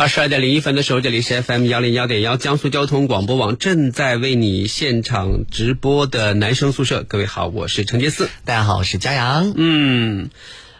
[0.00, 7.02] 二十二点零一分的时候，这里是 FM 幺零幺点幺江苏交通广播网正在为你现场直播的男生宿舍。
[7.02, 8.30] 各位好，我是陈杰思。
[8.46, 9.52] 大家好，我是佳阳。
[9.54, 10.30] 嗯，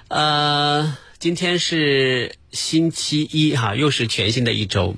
[0.08, 4.96] 呃，今天是星期一哈，又是全新的一周。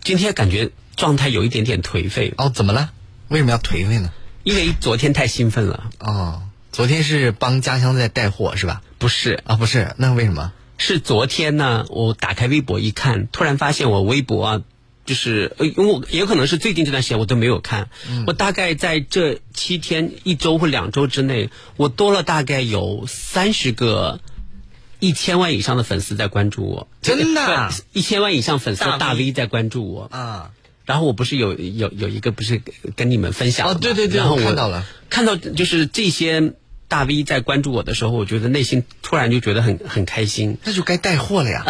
[0.00, 2.92] 今天感觉状态有一点点颓废哦，怎么了？
[3.26, 4.12] 为什么要颓废呢？
[4.44, 6.44] 因为昨天太兴奋了哦。
[6.70, 8.80] 昨天是帮家乡在带货是吧？
[8.98, 10.52] 不是啊，不是，那为什么？
[10.76, 14.62] 是昨天呢，我打开微博一看，突然发现我微博啊，
[15.06, 17.88] 就是呃，因为我也可能是最近这段时间我都没有看，
[18.26, 24.20] 我大概在这七天、一周或两周之内，我多了大概有三十个
[24.98, 30.08] 一千万以上的粉丝在关注我，真的， 一千万以上粉丝大 V 在关注我。
[30.10, 30.50] 啊。
[30.86, 32.60] 然后我不是有有有一个不是
[32.94, 36.52] 跟你们分享哦，对对对，然后我看到了，看到就是这些。
[36.86, 40.58] 大 V 在关注我的时候，我觉得内心突然就觉得很很开心。
[40.64, 41.64] 那就该带货了呀！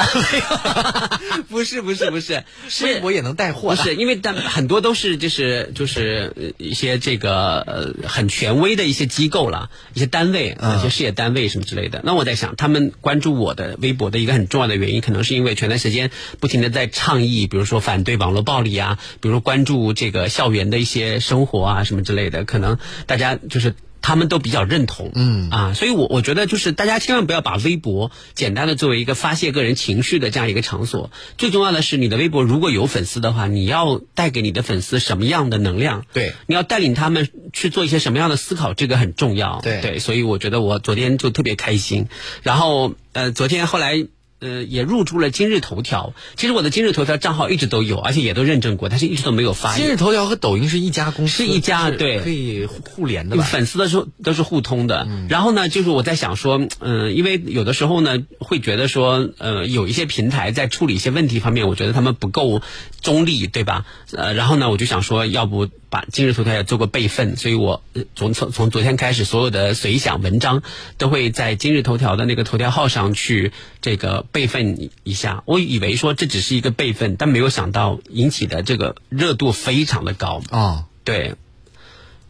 [1.49, 3.75] 不是不是不是，是 我也能带货。
[3.75, 12.03] 不是因为但很多都是就是就是一些这个呃很权威的一些机构了，一些单位，一些事业单位什么之类的。
[12.05, 23.75] 那我在想，他们关注我的微博的一个很重要的原因，可能是因为前段时间不停的在倡议，比如说反对网络暴力啊，比如说关注这个校园的一些生活啊什么之类的，可能大家就是。
[24.07, 31.11] 他们都比较认同，嗯啊，所以我我觉得就是大家千万不要把微博简单的作为一个发泄个人情绪的这样一个场所。
[31.39, 36.05] 最重要的是，你的微博如果有粉丝的话，你要带给你的粉丝什么样的能量？
[36.13, 39.63] 对，你要带领他们去做一些什么样的思考，这个很重要。
[39.63, 42.09] 对对，所以我觉得我昨天就特别开心。
[42.43, 44.07] 然后呃，昨天后来。
[44.45, 46.13] 呃，也入驻了今日头条。
[46.37, 49.75] 其实我的今日头条账号一直都有，而且也都认证过，但是一直都没有发。
[49.75, 53.45] 今日头条和抖音是一家公司，是一家对，可以互联的吧？
[53.45, 55.09] 粉丝的时候都是互通的。
[55.31, 62.61] 然后呢，就是我在想说，嗯，因为有的时候呢，会觉得说，呃，有一些平台在处理一些问题方面，我觉得他们不够
[63.01, 63.87] 中立，对吧？
[64.13, 65.69] 呃，然后呢，我就想说，要不。
[65.95, 67.85] 把今日头条也做过备份，所以我
[68.17, 70.65] 从从从昨天开始，所有的随想文章
[70.99, 75.45] 都会在今日头条的那个头条号上去这个备份一下。
[75.47, 80.87] 我以为说这只是一个备份，但没有想到引起的这个热度非常的高啊！
[81.05, 81.37] 对，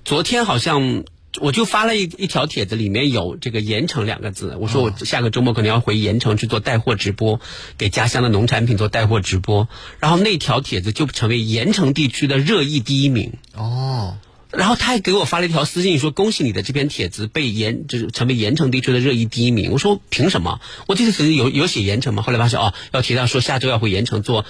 [0.05, 1.05] 昨天好像。
[1.41, 4.57] 我就发了一一条帖子，里面有这个盐城两个字。
[4.61, 7.41] 我说我下个周末可能要回盐城去做带货直播，
[7.77, 9.69] 给家乡的农产品做带货直播。
[9.99, 13.33] 然后那条帖子就成为盐城地区的热议第一名。
[13.55, 14.17] 哦，
[14.51, 19.73] 然后他还给我发了一条私信，说恭喜你的这篇帖子被盐就是成为盐城地区的热议第一名。
[19.73, 20.61] 我说凭什么？
[20.87, 22.23] 我这个帖子有有写盐城吗？
[22.23, 24.45] 后来发现哦，要提到说下周要回盐城做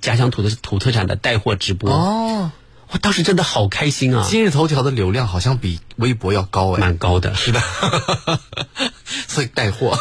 [0.00, 1.90] 家乡土的土特产的带货直播。
[1.90, 2.52] 哦。
[2.92, 4.26] 我当时真的好开心啊！
[4.28, 7.60] 今日头条的流量好像比微博要高哎，蛮高的，是的，
[9.28, 9.96] 所以带货，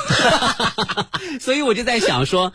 [1.40, 2.52] 所以我就在想说，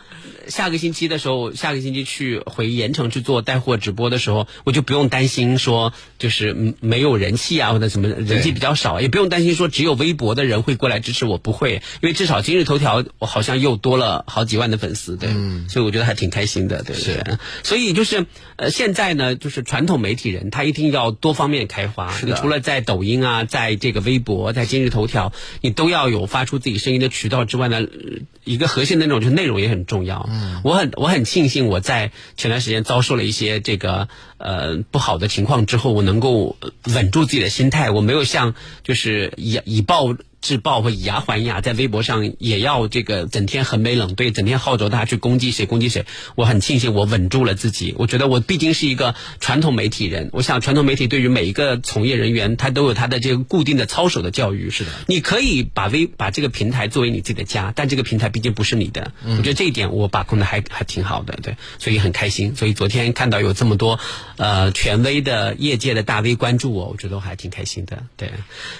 [0.49, 15.29] 下个星期的时候，下个星期去回盐城去做带货直播的时候，我就不用担心说就是没有人气啊，或者什么人气比较少，也不用担心说只有微博的人会过来支持我，不会，因为至少今日头条我好像又多了好几万的粉丝，对，
[15.69, 17.23] 所以我觉得还挺开心的，对，是，
[17.63, 18.25] 所以就是
[18.57, 20.25] 呃，现在呢，就是传统媒体。
[20.35, 25.31] 人他一定要多方面开花，你除了在抖音啊，在这个微博，在今日头条，
[25.61, 27.81] 你都要有发出自己声音的渠道之外呢，
[28.43, 30.27] 一个核心的那种就是内容也很重要。
[30.35, 36.57] 嗯，我很我很庆幸我在前段时间遭受了一些这个呃不好的情况之后，我能够
[36.93, 38.53] 稳住自己的心态，我没有像
[38.83, 40.15] 就是以以暴。
[40.45, 46.05] 制暴或以牙还牙，在微博上也要这个整天横眉冷对，整天号召大家去攻击谁攻击谁。
[46.35, 47.95] 我很庆幸我稳住了自己。
[47.97, 54.69] 我觉得我毕竟是一个传统媒体人，我想传统媒体对于每一个从业人员，他都有他的这个固定的操守的教育。
[54.69, 59.11] 是的，你可以把微把这个平台作为你自己的家，但这个平台毕竟不是你的。
[59.25, 62.55] 我觉得这一点我把控的还还挺好的，对，所以很开心。
[62.55, 63.99] 所以昨天看到有这么多
[64.37, 68.03] 呃权威的业界的大 V 关注我，我觉得我还挺开心的。
[68.15, 68.31] 对，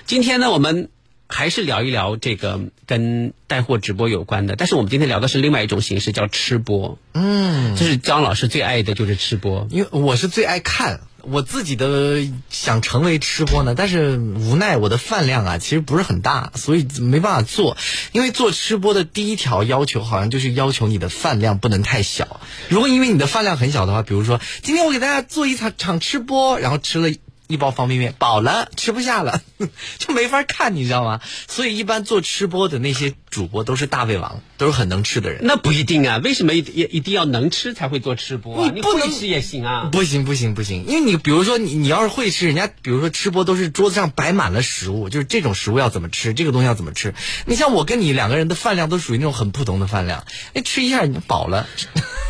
[0.05, 0.89] 今天呢我们。
[1.27, 6.97] 还是聊一聊这个跟带货直播有关的，但是我们今天聊的是另外一种形式，叫吃播。
[7.13, 11.01] 嗯，这是张老师最爱的就是吃播，因为我是最爱看。
[11.27, 17.77] 我自己的想成为吃播呢，但是无奈我的饭量啊其实不是很大，所以没办法做。
[18.11, 22.39] 因为做吃播的第一条要求好像就是要求你的饭量不能太小。
[22.69, 27.09] 如果因为你的饭量很小的话，比如说今天我给大家做一场场吃播，然后吃了
[27.47, 29.41] 一包方便面，饱了，吃不下了，
[29.99, 31.21] 就没法看，你知道吗？
[31.47, 35.41] 所以一般做吃播的那些主播都是大胃王，都是很能吃的人。
[35.43, 38.63] 那不一定啊，为什么一一一定要能吃才会做吃播啊？
[38.65, 39.89] 你你不能会吃也行啊。
[39.91, 47.13] 不行不行不行，因为你比如说你你要是会吃，人家比如说吃播都是桌子上摆满了食物，就是这种食物要怎么吃，这个东西要怎么吃。
[47.45, 51.67] 你像我跟你两个人的饭量都属于那种很普通的饭量，哎，吃一下你就饱了。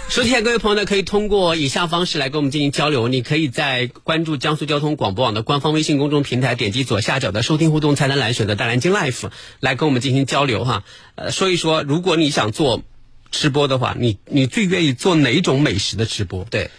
[0.07, 3.07] 收听的各位朋友呢，可以通过以下方式来跟我们进行交流。
[3.07, 9.29] 你可以在关注江苏交通广播网的官方微信公众平台，点击左下角的收听互动菜单栏，选择大蓝鲸 Life
[9.59, 10.83] 来跟我们进行交流哈。
[11.15, 12.83] 呃，说一说，如果你想做
[13.31, 16.45] 吃播的话，你你最愿意做哪种美食的吃播？
[16.49, 16.69] 对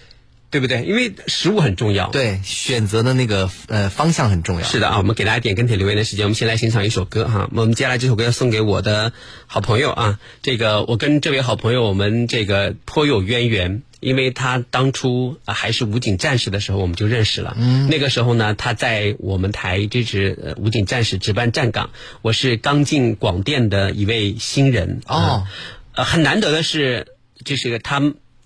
[0.49, 0.85] 对不对？
[0.85, 2.09] 因为食物很重要。
[2.09, 4.67] 对，选择的那个呃方向很重要。
[4.67, 7.51] 是的啊，我们给大家点跟帖留言的时间，我们先来欣赏一首歌哈。
[7.53, 9.13] 我们接下来这首歌要送给我的
[9.47, 17.57] 好朋友啊，这个我跟这位好朋友我们这个颇有渊源，因为他当初、啊还是武警战士的时候我们就认识了。
[17.59, 21.91] 嗯，那个时候呢，他在我们台这支呃武警战士值班站岗，
[22.23, 25.45] 我是刚进广电的一位新人哦
[25.91, 27.09] 很难得的是，
[27.45, 28.01] 就是他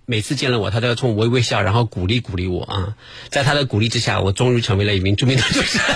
[0.07, 2.97] 每次见了我，他都要冲我微微笑，然后鼓励鼓励我啊。
[3.29, 5.87] 在他的鼓励之下，我终于成为了一名著名的主持人。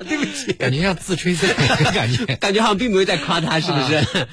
[0.08, 2.24] 对不起，感觉像自吹自擂的感觉。
[2.36, 4.26] 感觉好像并没有在夸他，是不是？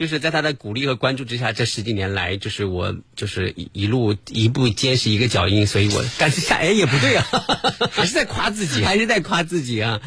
[0.00, 7.26] 就是在他的鼓励和关注之下，这十几年来，就是我就是一一路一步坚实一个脚印，所以我感觉下哎也不对啊，
[7.92, 10.00] 还是在夸自己还是在夸自己啊。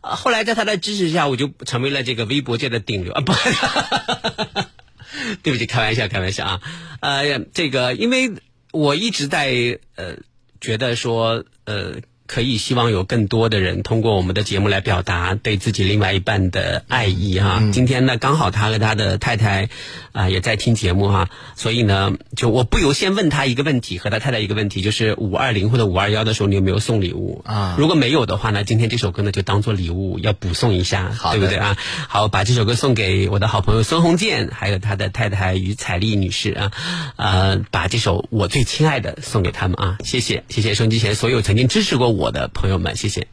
[0.00, 3.20] 啊后来在他的支持下，我就成为了这个微博界的顶流啊！
[3.20, 3.34] 不，
[5.42, 6.60] 对不起，开玩笑，开玩笑啊。
[7.00, 8.32] 呃，这个因为
[8.72, 10.16] 我一直在呃
[10.58, 11.96] 觉得说呃。
[12.26, 19.68] 可以希望有更多的人通过我们的节目来表达对自己另外一半的爱意哈、今天呢，刚好他和他的太太
[20.12, 27.42] 啊、也在听节目哈、所以呢，就我不由先问他一个问题，和他太太一个问题，就是五二零或者五二幺的时候，你有没有送礼物？
[27.44, 27.74] 啊。
[27.76, 31.56] 如果没有的话呢，今天这首歌呢就当做礼物要补送一下，对不对？
[31.56, 31.76] 啊？
[32.08, 36.72] 好，把这首歌送给我的好朋友孙红建，还有他的太太于彩丽女士啊，
[37.16, 43.26] 呃，把这首我最亲爱的送给他们啊，谢谢，谢谢收音机前所有曾经支持过我的朋友们，谢谢。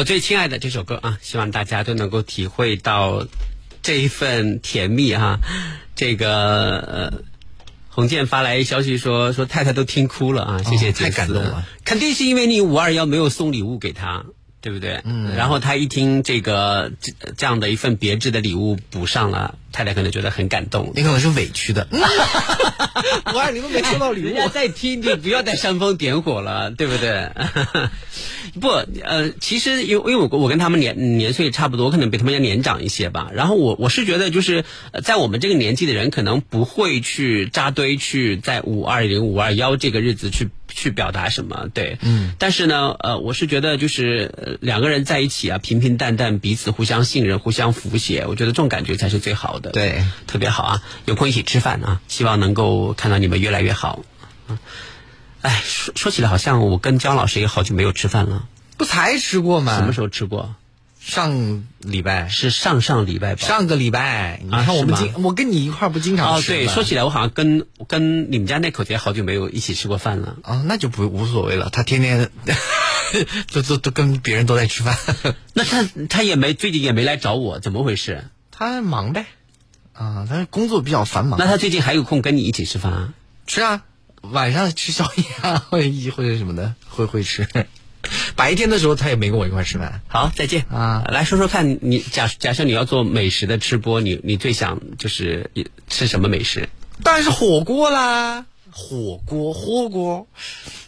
[0.00, 3.26] 我最亲爱的这首歌啊，希望大家都能够体会到
[3.82, 5.40] 这一份甜蜜哈、
[5.94, 7.12] 这个呃，
[7.90, 14.24] 洪建发来消息说说太太都听哭了啊，谢谢太感动了，肯定是因为你五二幺没有送礼物给他。
[14.60, 15.00] 对不对？
[15.04, 15.34] 嗯。
[15.36, 20.92] 然后他一听这个这这样的一份别致的礼物补上了，太太可能觉得很感动。
[20.94, 21.86] 你可能是委屈的。
[23.32, 27.30] 五二零都没收到礼物人家物，在听，就不要再煽风点火了，对不对？
[28.60, 28.68] 不，
[29.04, 33.30] 呃，其实因为因为我我跟他们年年岁差不多，我可能比他们要年长一些吧。
[33.32, 40.48] 然后我我是觉得，就是呃在我们这个年纪的人，可能不会去扎堆去在五二零、五二幺这个日子去
[40.80, 42.32] 去表达什么，对，嗯。
[42.38, 49.70] 但是呢，呃，我是觉得就是、呃两个人在一起啊，平平淡淡，彼此互相信任，互相扶携，我觉得这种感觉才是最好的。
[49.72, 50.82] 对，特别好啊！
[51.04, 52.00] 有空一起吃饭啊！
[52.08, 54.02] 希望能够看到你们越来越好。
[54.48, 54.58] 嗯
[55.42, 58.46] 哎，说说起来，好像我跟姜老师也好久没有吃饭了。
[58.76, 59.76] 不才吃过吗？
[59.76, 60.54] 什么时候吃过？
[61.00, 63.46] 上礼拜，是上上礼拜吧？
[63.46, 64.40] 上个礼拜。
[64.44, 70.36] 你看我们经，我跟你一块儿不经常哦，吃吗对，说起来，我好像跟跟你们家那口子也好久没有一起吃过饭了。
[70.42, 71.70] 啊，那就不无所谓了。
[71.70, 72.30] 他天天
[73.50, 74.96] 都都都跟别人都在吃饭，
[75.54, 78.24] 那他他也没最近也没来找我，怎么回事？
[78.50, 79.24] 他忙呗。
[79.94, 81.38] 啊，他工作比较繁忙。
[81.40, 83.14] 那他最近还有空跟你一起吃饭啊？
[83.46, 83.82] 吃啊，
[84.20, 87.48] 晚上吃宵夜啊，或者一或者什么的，会会吃。
[88.36, 90.00] 白天的时候他也没跟我一块吃饭。
[90.08, 95.50] 好，再见啊来说说看你假假设你要做美食的吃播，你你最想就是
[95.88, 96.68] 吃什么美食？
[97.02, 100.26] 当然是火锅啦，火锅火锅，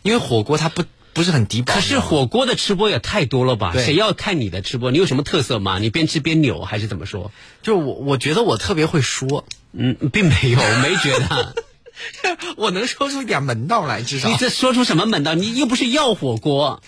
[0.02, 1.75] 因为火锅它不不是很低保。
[1.75, 3.73] 可是火锅的吃播也太多了吧？
[3.75, 4.90] 谁要看你的吃播？
[4.90, 5.78] 你有什么特色吗？
[5.78, 7.31] 你边吃边扭还是怎么说？
[7.62, 11.54] 就我我觉得我特别会说，嗯，并没有，没觉得。
[12.56, 15.34] 我能说出一点门道来，至少你这说出什么门道？
[15.34, 16.82] 你又不是药火锅，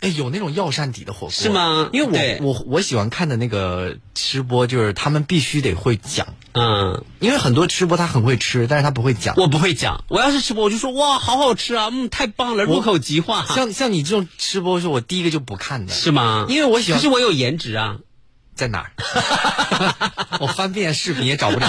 [0.00, 9.34] 哎有那种药膳底的火锅是吗因为我我我喜欢看的那个吃播，就是他们必须得会讲，嗯，因为很多吃播他很会吃，但是他不会讲。
[9.36, 10.04] 我不会讲。
[10.08, 13.44] 我要是吃播，我就说哇，好好吃啊，嗯，太棒了，入口即化。
[13.46, 16.46] 像像你这种吃播，是我第一个就不看的，是吗？
[16.48, 17.96] 因为我喜欢可是我有颜值啊，
[18.58, 18.90] 在哪儿？
[20.40, 21.66] 我翻遍视频也找不着。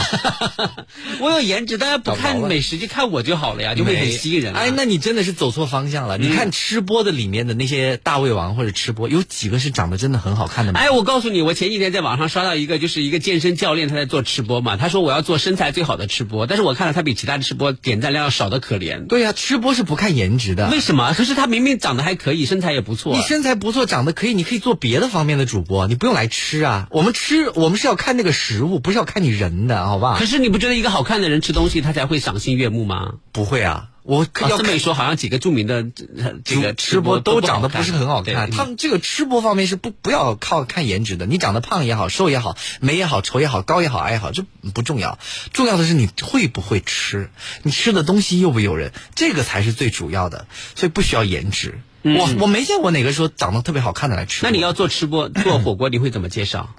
[1.21, 4.59] 我有颜值，大家不看美食就看我就好了呀，就会很吸引人啊。
[4.59, 6.17] 哎，那你真的是走错方向了。
[6.17, 10.79] 你看吃播的里面的那些大胃王或者吃播，有几个是长得真的很好看的吗？
[10.79, 14.75] 哎，我告诉你，我前几天在网上刷到一个，就是一个健身教练，他在做吃播嘛。
[14.75, 19.05] 他说我要做身材最好的吃播，但是我看了他比其他的吃播点赞量要少的可怜。
[19.07, 20.69] 对呀、吃播是不看颜值的。
[20.69, 21.13] 为什么？
[21.13, 23.21] 可是他明明长得还可以，身材也不错你。
[23.21, 26.78] 身材不错，长得可以，你可以做别的方面的主播，你不用来吃啊。
[26.89, 30.25] 我们吃，我们是要看那个食物，不是要看你人的，好吧可？
[30.25, 33.15] 是你不觉得一个好看的人吃东西，他才会赏心悦目吗？
[33.31, 44.43] 不会啊，我要看啊这么一说，好像几个著名的呃这个吃播都都长得不是很好看，他们这个吃播方面是不不要靠看颜值的，你长得胖也好，瘦也好，美也好，丑也好，高也好，矮也好，这
[44.73, 45.17] 不重要，
[45.51, 47.29] 重要的是你会不会吃，
[47.63, 50.45] 你吃的东西诱不诱人，这个才是最主要的，
[50.75, 51.79] 所以不需要颜值。
[52.01, 56.69] 我我没见过哪个说长得特别好看的来吃那你要做吃播做火锅，你会怎么介绍？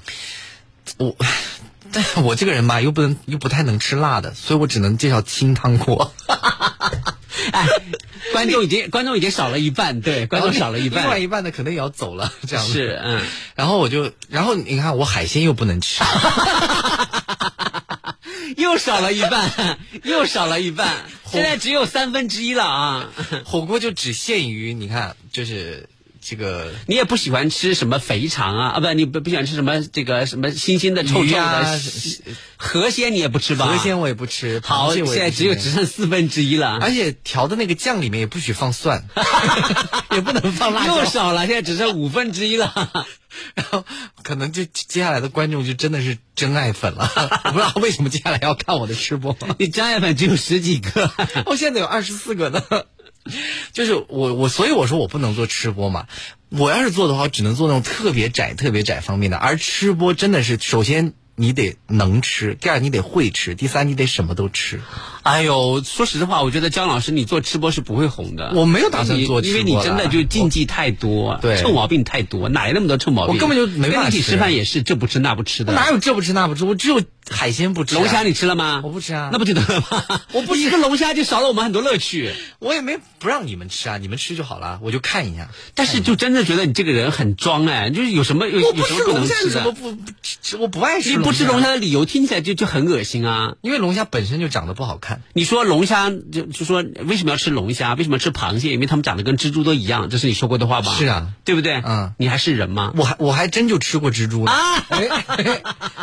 [0.97, 1.15] 我，
[1.93, 6.13] 但我这个人吧，又不能又不太能吃辣的，所以我只能介绍清汤锅。
[7.53, 7.67] 哎，
[8.33, 11.19] 观众已经观众已经少了一半，对，观众少了一半另外。
[11.19, 12.73] 一半的可能也要走了， 这样子。
[12.73, 13.23] 是，嗯，
[13.55, 16.03] 然后我就，然后你看我海鲜又不能吃，
[18.57, 23.09] 又少了一半， 又少了一半， 现在只有三分之一了啊！
[23.45, 25.89] 火锅就只限于你看，就是
[26.21, 28.69] 这个你也不喜欢吃什么肥肠啊？
[28.71, 31.81] 啊，不，你不不喜欢吃什么这个什么新鲜的臭臭鱼的啊
[32.57, 33.67] 河鲜，你也不吃吧？
[33.67, 39.05] 河鲜我也不吃，好，螃蟹现在只有只剩四分之一了，而且调的那个酱里面也不许放蒜，
[40.13, 43.07] 也不能放辣椒，又少了，现在只剩五分之一了。
[43.55, 43.85] 然后
[44.23, 47.11] 可能就接下来的观众就真的是真爱粉了，
[47.47, 49.37] 我不知道为什么接下来要看我的吃播。
[49.59, 51.11] 你真爱粉只有十几个，
[51.47, 52.63] 我 现在有二十四个呢。
[53.73, 56.07] 就是我我所以我说我不能做吃播嘛，
[56.49, 59.37] 我要是做的话，只能做那种特别窄、特别窄方面的。
[59.37, 64.81] 而吃播真的是，首先你得能吃，第二你得会吃，第三你得什么都吃。
[65.31, 68.53] 哎呦，说实话，我觉得姜老师你做吃播是不会红的。
[68.57, 73.35] 我没有打算做吃播因为你真的就禁忌太多，对臭毛病太多，哪来那么多臭毛病？
[73.35, 75.73] 我根本就没办法吃跟你一起吃饭也是这不吃那不吃的。
[75.73, 76.65] 哪有这不吃那不吃？
[76.65, 78.01] 我只有海鲜不吃、啊。
[78.01, 78.81] 龙虾你吃了吗？
[78.83, 80.21] 我不吃啊那不就得了吗？
[80.35, 82.33] 我不一个龙虾就少了我们很多乐趣。
[82.59, 85.49] 我也没不让你们吃啊，你们吃就好了，我就看一下。
[85.77, 89.61] 但是就真的觉得你这个人很装哎，就是有什么有我不有什么不吃龙虾，能吃的？
[89.61, 90.57] 有什么不不吃？
[90.59, 91.11] 我不爱吃。
[91.11, 93.55] 你不吃龙虾，的理由听起来就就很恶心啊！
[93.63, 95.20] 因为龙虾本身就长得不好看。
[95.21, 95.31] 饭。
[95.35, 97.95] 你说龙虾就就说为什么要吃龙虾？
[97.95, 98.73] 为什么要吃螃蟹？
[98.73, 100.95] 因为它们长得跟蜘蛛都一样，这是你说过的话吧？
[100.95, 101.81] 是啊，对不对？
[101.85, 102.93] 嗯，你还是人吗？
[102.97, 105.09] 我还我还真就吃过蜘蛛呢啊哎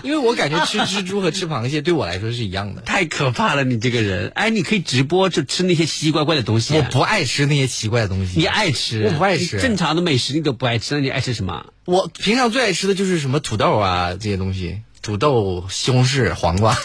[0.04, 2.82] 因为我感觉吃蜘蛛和吃螃蟹对我来说是一样的。
[2.82, 4.32] 太可怕了，你这个人！
[4.36, 6.76] 哎，你可以直播就吃那些奇奇怪怪的东西。
[6.76, 8.40] 我不爱吃那些奇怪的东西。
[8.40, 9.04] 你爱吃？
[9.04, 9.60] 我不爱吃。
[9.60, 11.66] 正常的美食你都不爱吃，那你爱吃什么？
[11.86, 16.76] 我平常最爱吃的就是什么土豆啊这些东西，土豆、西红柿、黄瓜，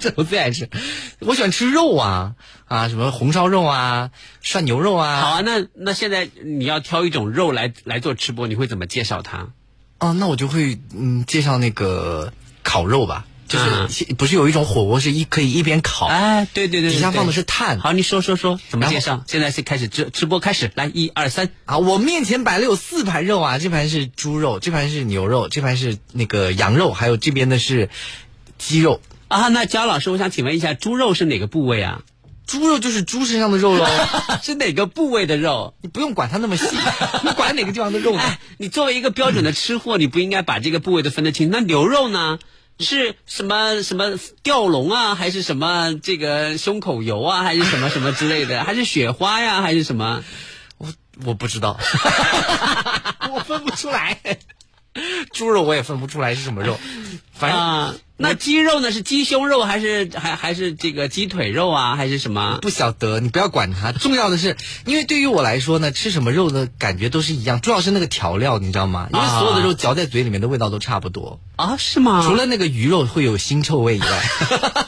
[0.00, 0.68] 这我最爱吃。
[1.20, 5.20] 我喜欢吃肉啊啊，什么红烧肉啊、涮牛肉啊。
[5.20, 9.50] 好啊，那那现在你要挑一种肉来来做吃播，你会怎么介绍它？
[10.00, 12.32] 哦，那我就会嗯介绍那个
[12.64, 13.24] 烤肉吧。
[13.48, 17.78] 就是不是有一种火锅是一可以一边烤，哎，对对对，底下放的是炭。
[17.78, 19.24] 好，你说说说怎么介绍？
[19.26, 21.78] 现在是开始直直播开始，来一二三啊！
[21.78, 27.88] 我面前摆了有四盘肉啊，这盘是猪肉，这盘是牛肉，这盘是那个羊肉，还有这边的是
[28.58, 29.48] 鸡肉啊。
[29.48, 32.02] 那焦老师，我想请问一下，猪肉是哪个部位啊？
[32.46, 33.86] 猪肉就是猪身上的肉喽，
[34.40, 35.74] 是哪个部位的肉？
[35.82, 36.64] 你不用管它那么细，
[37.24, 38.20] 你管哪个地方的肉呢？
[38.22, 41.50] 哎，你作为一个标准的吃货，你不应该把这个部位都分得清。
[41.50, 42.38] 那牛肉呢？
[42.78, 50.22] 是什么什么吊龙啊，还是什么这个胸口油啊，还是什么什么之类的，还是雪花呀，还是什么？
[50.78, 50.92] 我
[51.24, 51.78] 我不知道，
[53.32, 54.18] 我分不出来。
[55.32, 56.78] 猪肉我也分不出来是什么肉，
[57.34, 58.90] 反正、啊、那鸡肉呢？
[58.90, 61.96] 是鸡胸肉还是还还是这个鸡腿肉啊？
[61.96, 62.58] 还是什么？
[62.62, 63.92] 不晓得，你不要管它。
[63.92, 64.56] 重要的是，
[64.86, 69.08] 因为对于我来说呢，吃什么肉的感觉都是一样，重要是那个调料，你知道吗？
[69.12, 71.76] 因为所有的肉嚼在嘴里面的味道都差不多啊？
[71.78, 72.22] 是吗？
[72.26, 74.22] 除了那个鱼肉会有腥臭味以外，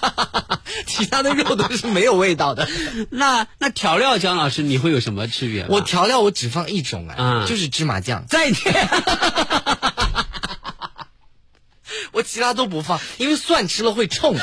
[0.86, 2.66] 其他的肉都是没有味道的。
[3.10, 5.66] 那那调料，姜老师你会有什么区别？
[5.68, 8.24] 我调料我只放一种哎，嗯、就是芝麻酱。
[8.26, 8.88] 再见。
[12.18, 14.34] 我其他都不放，因为蒜吃了会冲，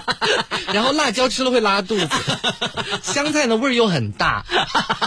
[0.72, 2.08] 然后辣椒吃了会拉肚子，
[3.02, 4.46] 香菜呢味儿又很大，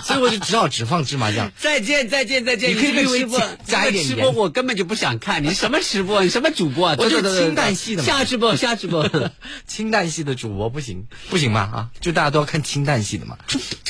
[0.06, 1.52] 所以我就只好只放芝麻酱。
[1.58, 2.70] 再见再见再见！
[2.70, 5.44] 你可以给我直播 加一点吃播，我根本就不想看。
[5.44, 6.24] 你什么吃播？
[6.24, 6.90] 你什么主播？
[7.00, 8.08] 我就是清淡系的嘛。
[8.08, 9.10] 下直播下直播，
[9.66, 11.62] 清淡系的主播不行不行吧？
[11.62, 13.40] 啊，就大家都要看清淡系的嘛。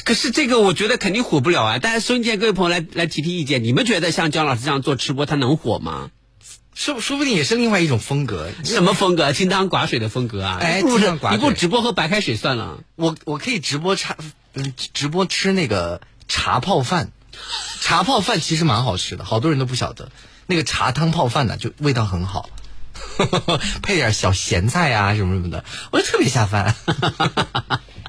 [0.06, 1.80] 可是这个我觉得肯定火不了啊！
[1.80, 6.12] 大家收音机各位朋友来来提提意见，你们觉得像姜老师这样做吃播，他能火吗？
[6.76, 9.32] 说说不定也是另外一种风格，什么风格？
[9.32, 10.58] 清汤寡水的风格啊！
[10.62, 12.80] 哎，不清汤寡水，你不直播喝白开水算了。
[12.96, 14.18] 我我可以直播茶，
[14.54, 17.12] 嗯，直播吃那个茶泡饭，
[17.80, 20.12] 茶泡饭其实蛮好吃的，好多人都不晓得。
[20.48, 22.50] 那个茶汤泡饭呢，就味道很好，
[23.82, 26.76] 配点小咸菜啊什么什么的，我就特别下饭。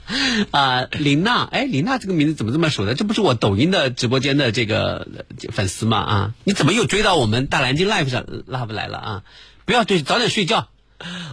[0.50, 2.94] 啊，林娜，哎，林娜这个名字怎么这么熟的？
[2.94, 5.06] 这不是我抖音的直播间的这个
[5.52, 5.98] 粉丝吗？
[5.98, 9.22] 啊，你怎么又追到我们大南京 live 上 live 来了啊？
[9.64, 10.68] 不要追，早点睡觉。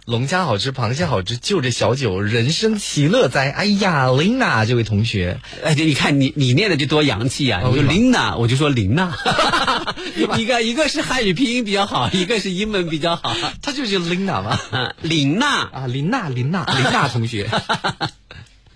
[0.05, 3.49] 龙虾好吃，螃蟹好吃，就着小酒，人生其乐哉。
[3.49, 7.61] 哎呀，琳娜这位同学，哎，你看你你念的就多洋气啊！
[7.63, 9.15] 你说琳娜，我就说琳娜。
[10.37, 13.33] 一个一个是汉语拼音比较好，一个是英文比较好。
[13.61, 17.49] 他就是琳娜嘛，啊，琳娜啊，琳娜，琳娜，琳娜同学。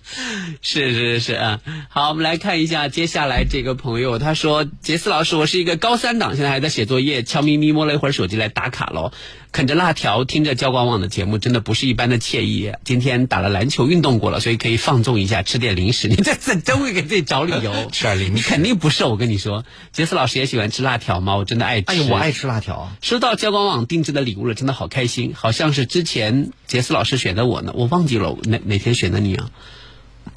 [0.62, 9.12] 是是是啊，好，我们来看一下接下来这个朋友，他说：“杰斯老师，我是一个高三党，现在还在写作业，悄咪咪摸了一会儿手机来打卡喽，
[9.52, 12.72] 啃着辣条，听着交广网的节目，真的不是一般的惬意。
[12.84, 16.08] 今天打了篮球，运动过了，所以可以放纵一下，吃点零食。
[16.08, 19.10] 你这次真会给自己找理由， 吃点零食，你肯定不瘦。
[19.10, 21.36] 我跟你说，杰斯老师也喜欢吃辣条吗？
[21.36, 21.86] 我真的爱吃。
[21.88, 22.90] 哎呦，我爱吃辣条。
[23.02, 29.50] 收到交广网定制的礼物了，真的好开心，好像是之前杰斯老师选的我呢，我忘记了哪哪天选的你啊。”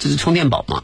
[0.02, 0.82] 这是充电宝吗？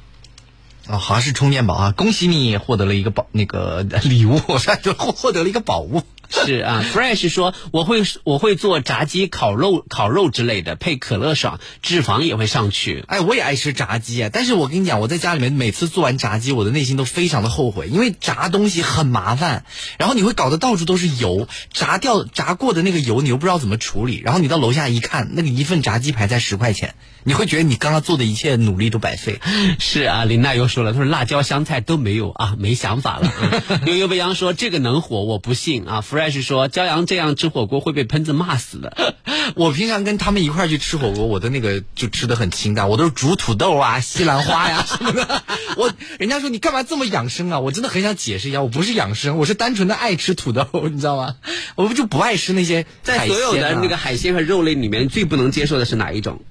[0.87, 1.90] 哦，好像是充电宝啊！
[1.90, 6.04] 恭喜你获得了一个宝那个礼物，我说就获得了一个宝物。
[6.31, 13.05] 是啊， Fresh 说我会我会做炸鸡、烤肉、烤肉之类的，配可乐爽，脂肪也会上去。
[13.09, 14.31] 哎，我也爱吃炸鸡啊！
[14.33, 19.64] 但是我跟你讲，我在家里面每次做完炸鸡，我的内心都非常的后悔，因为炸东西很麻烦，
[19.99, 29.41] 然后你会搞得到处都是油，炸掉炸过的那个油你又不知道怎么处理，然后你到楼下一看，那个一份炸鸡排才十块钱，你会觉得你刚刚做的一切努力都白费。
[29.79, 33.33] 是啊，林娜又说了，她说辣椒香菜都没有啊，没想法了。
[33.87, 36.05] 悠悠未央说这个能火，我不信啊。
[36.09, 39.14] Fresh 说骄阳这样吃火锅会被喷子骂死的。
[39.57, 45.42] 我平常跟他们一块儿去吃火锅，我的那个就吃的很清淡，我都是煮土豆啊、西兰花呀、什么的。
[45.76, 47.61] 我人家说你干嘛这么养生啊？
[47.61, 51.37] 我真的很想解释一下，我不是养生，我是单纯的爱吃土豆，你知道吗？
[51.76, 56.42] 我不就不爱吃那些、啊、在所有的那个海鲜和肉类里面，最不能接受的是哪一种？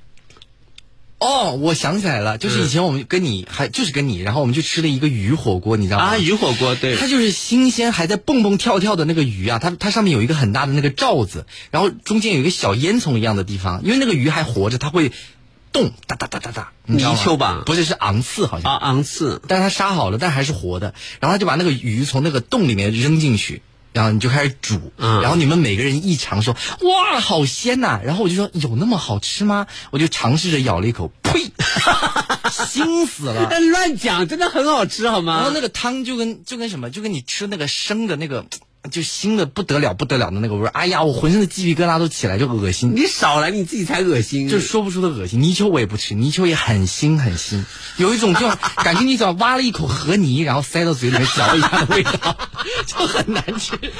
[1.19, 6.05] 哦，我想起来了，就是以前我们跟你还就是跟你，然后我们去吃了一个鱼火锅，你知道吗？
[6.05, 15.11] 啊，鱼火锅对，它就是新鲜还在蹦蹦跳跳的那个鱼啊，它它上面有一个很大的那个罩子，然后中间有一个小烟囱一样的地方，因为那个鱼还活着，它会
[15.73, 18.71] 动，哒哒哒哒哒，泥鳅吧不是，是昂刺好像。
[18.71, 20.93] 啊，昂刺，但是它杀好了，但还是活的。
[21.19, 23.63] 然后他就把那个鱼从那个洞里面扔进去，
[23.97, 24.79] 然后你就开始煮。
[24.97, 29.65] 嗯然后你们每个人一尝说，哇，好鲜呐、然后我就说，有那么好吃吗？
[29.89, 31.51] 我就尝试着咬了一口，呸，
[32.51, 33.47] 腥死了。
[33.49, 35.37] 但乱讲，真的很好吃，好吗？
[35.37, 38.45] 然后那个汤就跟就跟什么，就跟你吃那个生的那个，
[38.91, 40.69] 就腥的不得了不得了的那个味儿。
[40.69, 42.93] 哎呀，我浑身的鸡皮疙瘩都起来，就恶心。
[42.95, 44.47] 你少来，你自己才恶心。
[44.47, 45.41] 就说不出的恶心。
[45.41, 47.63] 泥鳅我也不吃，泥鳅也很腥很腥，
[47.97, 48.47] 有一种就
[48.83, 52.37] 感觉你只要挖了一口河泥，然后塞到嘴里面嚼一下的味道，
[52.87, 53.77] 就很难吃。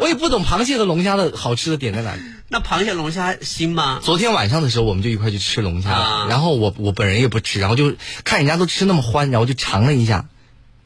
[0.00, 2.20] 我也不懂螃蟹和龙虾的好吃的点在哪里。
[2.48, 4.00] 那螃蟹、龙虾腥吗？
[4.02, 10.26] 昨天晚上的时候，我们就一块去吃龙虾，啊然后我我本人也不吃，然后就看人家都吃那么欢，然后就尝了一下，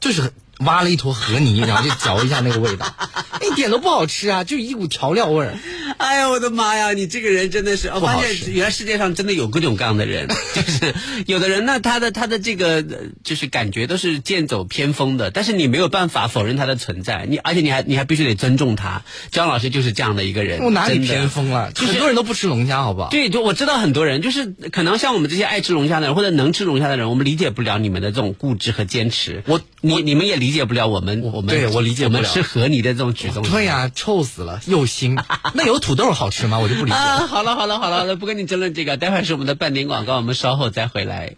[0.01, 2.87] 就是挖了一坨河泥，然后就嚼一下那个味道，
[3.42, 5.59] 一点都不好吃啊，就一股调料味儿。
[5.98, 6.92] 哎呀，我的妈呀！
[6.92, 10.94] 你这个人真的是，发现原来世界上真的有各种各样的人， 就是
[11.26, 12.85] 有的人呢，他的他的这个呃
[13.24, 19.02] 就是感觉都是剑走偏锋的，但是你没有办法否认他的存在，你而且你还你还必须得尊重他。
[19.31, 21.72] 姜老师就是这样的一个人，我哪里偏锋了？
[21.72, 23.11] 就是很多人都不吃龙虾，好不好？
[23.11, 29.42] 对，就我知道很多人，就是可能像我们这些爱吃龙虾的人，或者能吃龙虾的人，我们理解不了你们的这种固执和坚持。
[29.46, 33.42] 我你你们也理解不了我们我们对我理解不了我们吃河泥的这种举动。
[33.42, 35.12] 对呀、臭死了，又腥。
[35.55, 36.61] 那有土豆好吃吗？
[36.61, 36.97] 我就不理解。
[36.97, 41.35] 啊，好了好了好了，那不跟你争论这个，待会儿是我们的半点广告，我们稍后再回来。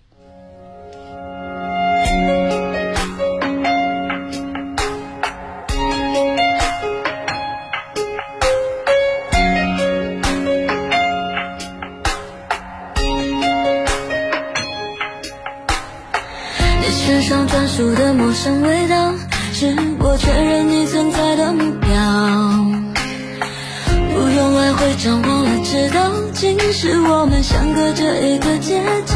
[16.81, 19.15] 你身上专属的陌生味道，
[19.53, 21.14] 是我确认你存在
[24.95, 25.99] 用来回张望了，知道
[26.33, 29.15] 竟是我们相隔着一个街角。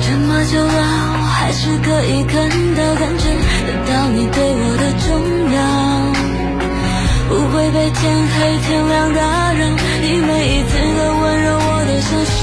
[0.00, 0.72] 这么久了，
[1.12, 3.24] 我还是可以看到、感觉
[3.66, 5.08] 得到你对我的重
[5.54, 5.58] 要。
[7.28, 9.60] 不会被天黑天亮打扰，
[10.02, 12.42] 你每一次的温柔我都想炫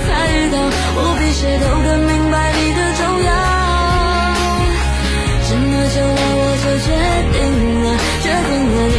[0.00, 0.56] 才遇到，
[0.96, 3.30] 我比谁都更明白你的重要。
[5.46, 6.88] 这么久了，我就决
[7.32, 7.36] 定
[7.84, 7.86] 了，
[8.22, 8.98] 决定了你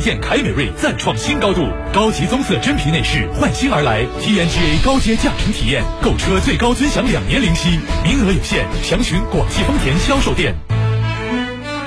[0.00, 10.54] 旗舰凯美瑞再创新高度，高级棕色真皮内饰换新而来，TNGA 高阶驾乘体验，购车最高尊享两年零息，名额有限，详询广汽丰田销售店。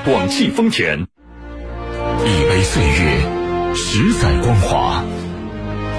[0.05, 5.03] 广汽丰田，一杯岁月，十载光华，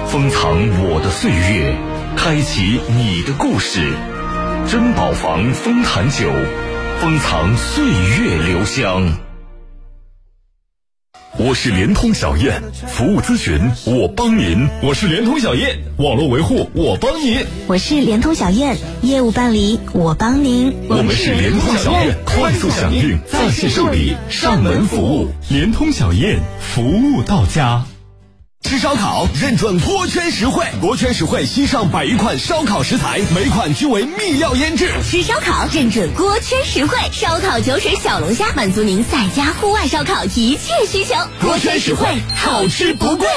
[0.07, 0.53] 封藏
[0.87, 1.75] 我的岁月，
[2.15, 3.81] 开启你的故事。
[4.69, 6.31] 珍宝坊丰坛酒，
[7.01, 9.24] 封藏岁月留香。
[11.47, 14.67] 我是联通小燕，服务咨询我帮您。
[14.81, 17.45] 我是联通小燕，网络维护我帮您。
[17.67, 20.73] 我是联通小燕，业务办理我帮您。
[20.89, 25.27] 我们是联通小燕，快速响应，在线受理，上门服务。
[25.47, 27.85] 联通小燕，服务到家。
[28.65, 34.89] 吃烧烤认准锅圈实惠，锅圈实惠新上百余款烧烤食材，每款均为秘料腌制。
[35.07, 41.13] 吃烧烤认准锅圈实惠，烧烤酒水小龙虾满足您在家户外烧烤一切需求。
[41.39, 43.27] 锅圈实惠，好吃不贵。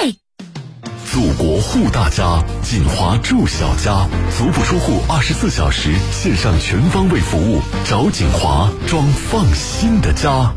[1.12, 10.54] 祖国护大家，锦华住小家，足不出户，二十四小时线上全方位服务，找锦华装放心的家。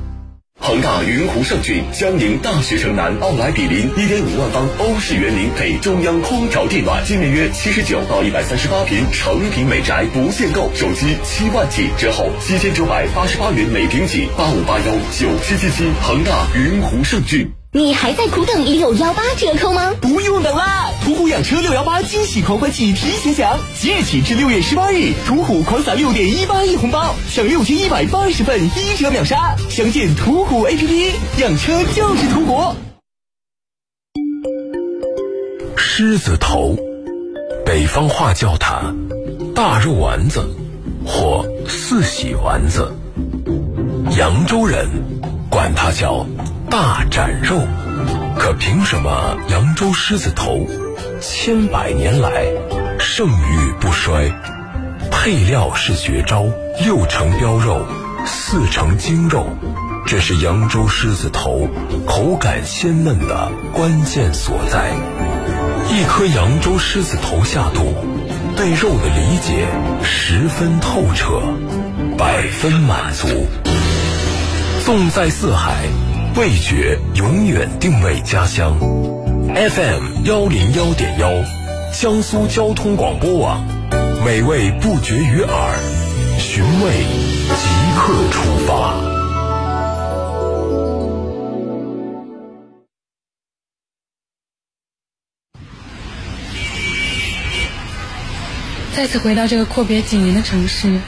[0.64, 15.90] 恒大云湖盛郡江宁大学城南奥莱比邻一点五万方欧式园林配中央空调地暖，今年约七十九到一百三十八平成品美宅不限购，首期七万起，折后七千九百八十八元每平起，八五八幺九七七七。
[16.00, 17.61] 恒大云湖盛郡。
[17.74, 19.94] 你还在苦等六幺八折扣吗？
[20.02, 20.90] 不用等啦！
[21.06, 29.56] 途虎养车六幺八惊喜狂欢季提前享，即日起至六月十八日，途虎狂撒六点一八亿红包，享六千一百八十份一折秒杀。
[29.70, 32.76] 详见途虎 APP，养车就是途虎。
[35.78, 36.76] 狮子头，
[37.66, 38.94] 北方话叫它
[39.56, 40.46] 大肉丸子
[41.06, 42.92] 或四喜丸子，
[44.18, 44.90] 扬州人
[45.50, 46.26] 管它叫
[46.72, 47.68] 大斩肉。
[48.40, 50.66] 可凭什么扬州狮子头
[51.20, 52.46] 千百年来
[52.98, 54.32] 盛誉不衰？
[55.12, 56.46] 配料是绝招，
[56.80, 57.86] 六成膘肉，
[58.26, 59.46] 四成精肉，
[60.08, 61.68] 这是扬州狮子头
[62.08, 64.94] 口感鲜嫩的关键所在。
[65.90, 67.94] 一颗扬州狮子头下肚，
[68.56, 69.68] 对肉的理解
[70.04, 71.42] 十分透彻，
[72.18, 73.28] 百分满足。
[74.86, 75.76] 纵在四海，
[76.38, 78.78] 味觉永远定位家乡。
[78.80, 81.30] FM 幺零幺点幺，
[81.94, 83.62] 江苏交通广播网，
[84.26, 85.76] 美味不绝于耳，
[86.40, 86.92] 寻味
[87.50, 87.68] 即
[87.98, 88.94] 刻出发。
[98.96, 101.00] 再次回到这个阔别几年的城市，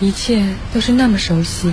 [0.00, 1.72] 一切都是那么熟悉。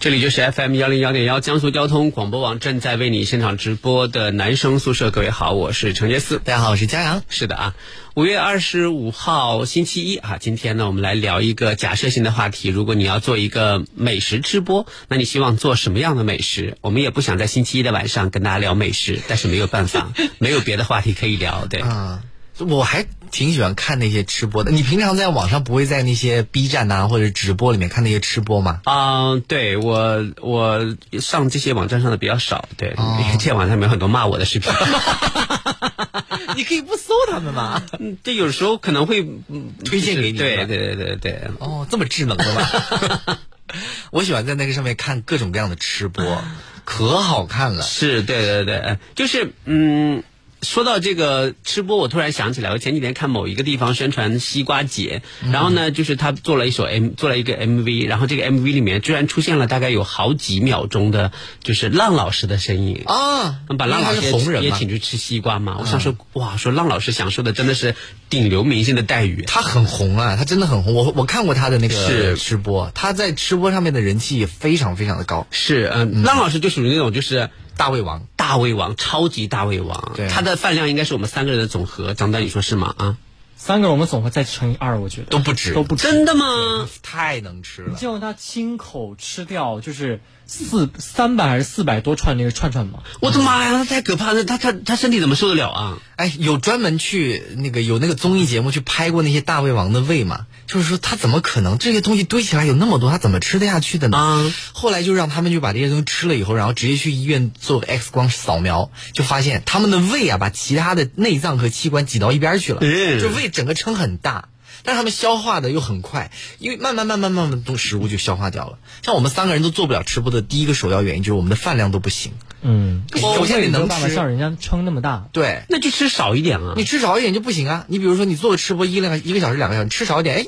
[0.00, 5.12] 这里就是 FM 幺零幺点幺江苏交通广播网正在为你现场直播的男生宿舍。
[5.12, 6.40] 各位好，我是程杰思。
[6.40, 7.22] 大家好，我是佳阳。
[7.28, 7.74] 是的啊，
[8.16, 12.68] 五月二十五号星期一啊，今天呢，我们来聊一个假设性的话题。
[12.68, 16.76] 如果你要做一个美食吃播，那你希望做什么样的美食？
[16.80, 21.66] 我们也不想在星期一的晚上跟大家聊美食，但是没有办法， 没有别的话题可以聊。
[21.66, 22.22] 对，啊，
[22.58, 24.70] 我还挺喜欢看那些吃播的。
[24.70, 28.80] 你平常在网上不会在那些 B 站呐、或者直播里面看那些吃播吗？
[28.84, 34.70] 啊、对我我上这些网站上的比较少，对，因为这些网站里面有很多骂我的视频。
[36.54, 37.82] 你可以不搜他们吗？
[37.98, 41.40] 嗯这有时候可能会嗯推荐给你对对对对对。
[41.58, 43.38] 哦，这么智能的吗？
[44.12, 46.42] 我喜欢在那个上面看各种各样的吃播，
[46.84, 47.82] 可好看了。
[47.82, 50.22] 是，对对对，就是嗯。
[50.62, 55.22] 说到这个吃播，我突然想起来，我前几天看某一个地方宣传西瓜节，
[55.52, 65.78] 然后呢，就是他做了一首 M，做了一个 MV，然后这个 MV 里面居然出现了大概有好几秒钟的，就是浪老师的身影啊把浪老师也请去吃西瓜嘛。
[65.80, 67.96] 我想说，哇，说浪老师享受的真的是
[68.30, 69.44] 顶流明星的待遇。
[69.46, 70.94] 他很红啊，他真的很红。
[70.94, 75.46] 我我看过他的那个是吃播，他在吃播上面的人气也非常非常的高。
[75.50, 80.12] 是，嗯，浪老师就属于那种就是大胃王，大胃王，超级大胃王。
[80.14, 82.14] 对他的饭量应该是我们三个人的总和。
[82.14, 82.94] 张丹，你说是吗？
[82.98, 83.16] 啊，
[83.56, 86.02] 三个人我们总和再乘以二，我觉得都不止都不止。
[86.02, 86.88] 真的吗？
[87.02, 87.96] 太能吃了。
[87.96, 93.00] 就让他亲口吃掉，就是四三百还是四百多串那个串串嘛。
[93.20, 94.44] 我的妈呀，那太可怕了！
[94.44, 95.98] 他他他身体怎么受得了啊？
[96.16, 100.46] 哎，有专门去那个有那个综艺节目去拍过那些大胃王的胃嘛？
[100.66, 104.18] 就是说他怎么可能这些东西堆起来有那么多，他怎么吃得下去的呢？
[104.18, 114.48] 啊后来就让他们就把这些东西吃了以后，然后直接去医院做个 X 光扫描，就发现他们的胃啊把其他的内脏和器官挤到一边去了，嗯就胃整个撑很大。
[114.84, 118.78] 但是他们消化的又很快，因为慢慢慢慢慢慢都食物就消化掉了。
[119.02, 122.32] 像我们三个人都做不了吃播的第一个首要原因就是我们的饭量都不行。
[122.62, 125.28] 嗯，首先你能吃办法像人家撑那么大。
[125.32, 126.74] 对，那就吃少一点啊。
[126.76, 127.84] 你吃少一点就不行啊！
[127.88, 130.46] 你比如说你做个吃播一两个一个小时两个小时，吃少一点，哎，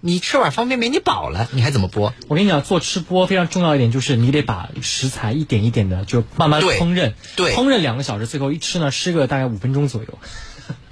[0.00, 2.14] 你吃碗方便面你饱了，你还怎么播？
[2.28, 10.18] 我跟你讲，做吃播非常重要一点就是你得把食材一点一点的就慢慢烹饪，对烹饪两个小时，最后一吃呢，吃个大概五分钟左右。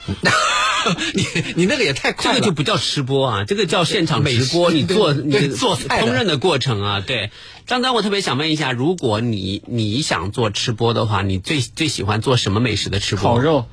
[1.14, 4.70] 你你那个也太快了，这个就不叫吃播啊，这个叫现场直播。
[4.70, 7.30] 你做你做菜烹饪的过程啊，对。
[7.66, 13.22] 张张，我特别想问一下，如果你你想做吃播的话，你最最喜欢做什么美食的吃播？
[13.34, 13.66] 烤肉，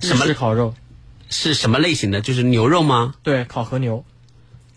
[0.00, 0.74] 什么烤肉？
[1.30, 2.20] 是什么类型的？
[2.20, 3.14] 就是牛肉吗？
[3.22, 4.04] 对，烤和牛。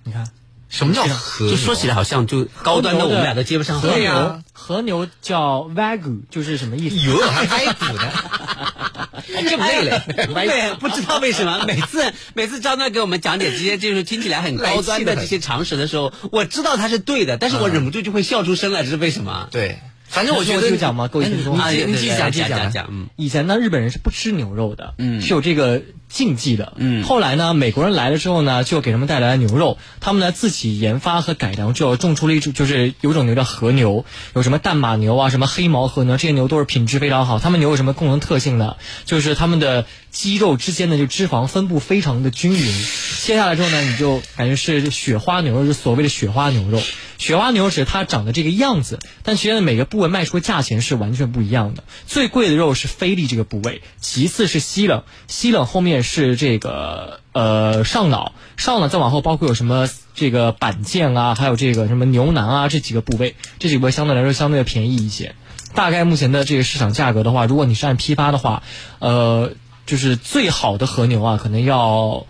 [0.03, 0.29] 你看，
[0.69, 1.49] 什么叫和？
[1.49, 3.97] 就说起来好像就高端的，我们俩都接不上和话。
[3.97, 6.97] 牛，和牛叫 wagyu，就是什么意思？
[6.97, 8.80] 有还 挨补呢，还
[9.27, 10.03] 这么累了？
[10.07, 19.47] 对，不知道为什么每次每次张端给我们讲解这些就是听起来很高端的这些常识的时候，我知道他是对的，但是我忍不住就会笑出声来，这是为什么？
[19.51, 22.87] 对，反正我觉得就讲嘛，各位听众，你继续讲，继续讲讲。
[22.89, 25.81] 嗯，以前呢，日本人是不吃牛肉的，嗯，是有这个
[26.11, 27.03] 禁忌的，嗯。
[27.03, 37.39] 后来呢，美国人来了之后呢，就给他们带来了牛肉，他们呢自己研发和改良，就种出了一种，就是有种牛叫和牛，有什么淡马牛啊，什么黑毛和牛，这些牛都是品质非常好。
[37.39, 38.75] 他们牛有什么共同特性呢？
[39.05, 42.85] 就是他们的肌肉之间的就脂肪分布非常的均匀。
[43.21, 46.81] 切下来之后呢，你就感觉是雪花牛肉，就是所谓的雪花牛肉。
[47.17, 51.83] 雪花牛是它长的这个样子，但其实呢每个部位卖出的价钱是完全不一样的。
[52.07, 65.35] 最贵的肉是菲力这个部位，其次是西冷，西冷后面是这个呃上脑，上脑再往后包括有什么这个板腱啊，还有这个什么牛腩啊这几个部位，这几个部位相对来说相对要便宜一些。
[65.73, 68.63] 大概目前的这个市场价格的话，如果你是按批发的话，
[68.99, 69.53] 呃，
[69.85, 72.25] 就是最好的和牛啊，可能要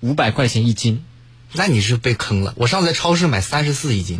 [0.00, 1.04] 五百块钱一斤。
[1.52, 2.52] 那你是被坑了。
[2.56, 4.18] 我上次在超市买三十四一斤，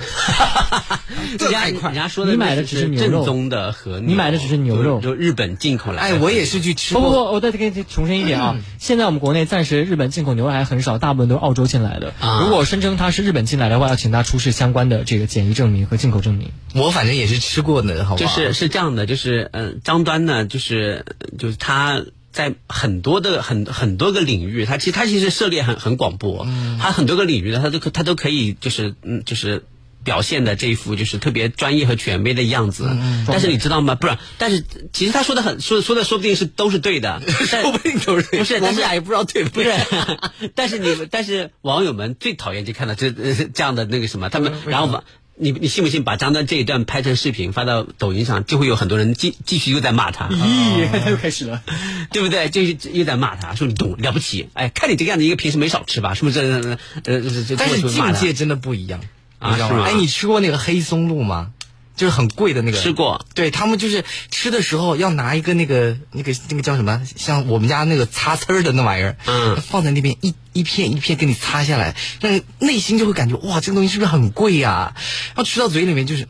[1.38, 6.02] 人家人家说的你买的只是牛肉正宗的和牛，你买的只是牛肉，就日本进口来。
[6.02, 6.94] 哎，我也是去吃。
[6.94, 12.14] 不不不，我再给你重申一点啊，现在我们国内暂时日本进口牛肉还很少，大部分都是澳洲进来的。
[12.18, 16.50] 啊如果声称它是日本进来的话，要请他出示相关的这个检疫证明和进口证明。
[16.74, 18.20] 我反正也是吃过的，好吧？
[18.20, 21.04] 就是是这样的，就是嗯、呃，张端呢，就是
[21.38, 22.02] 就是他。
[22.38, 29.64] 在很多的很很多个领域，他其实他其实涉猎很很广博，嗯、他很多个领域呢，他都可他都可以就是嗯就是
[30.04, 32.86] 表现的这一副就是特别专业和权威的样子。
[32.88, 33.96] 嗯、但是你知道吗？
[33.96, 39.76] 不是，但是其实他说的很说说的说不定是都是对的， 说不定都是不是，我们俩也不知道对不对。
[40.54, 45.02] 但是你们但是网友们最讨厌就看到这这样的那个什么，他们然后把。
[45.40, 50.28] 你你信不信把张丹这一段拍成视频发到抖音上，就会有很多人继继续又在骂他。
[50.28, 51.62] 咦，他 又开始了，
[52.12, 52.48] 对不对？
[52.48, 52.62] 就
[52.92, 54.48] 又在骂他，说你懂了不起？
[54.54, 56.14] 哎，看你这个样子，一个平时没少吃吧？
[56.14, 56.78] 是不是？
[57.04, 59.00] 但是境界真的不一样，
[59.38, 59.84] 啊你知道吗？
[59.86, 61.52] 哎，你吃过那个黑松露吗？
[61.98, 63.26] 就是很贵的那个，吃过。
[63.34, 74.92] 对他们就是吃的时候要拿一个那个那个那个叫什么，像我们家那个擦丝儿的那玩意儿，嗯，放在那边一一片一片给你擦下来，那内心就会感觉哇，这个东西是不是很贵呀、啊？
[75.34, 76.26] 然后吃到嘴里面就是。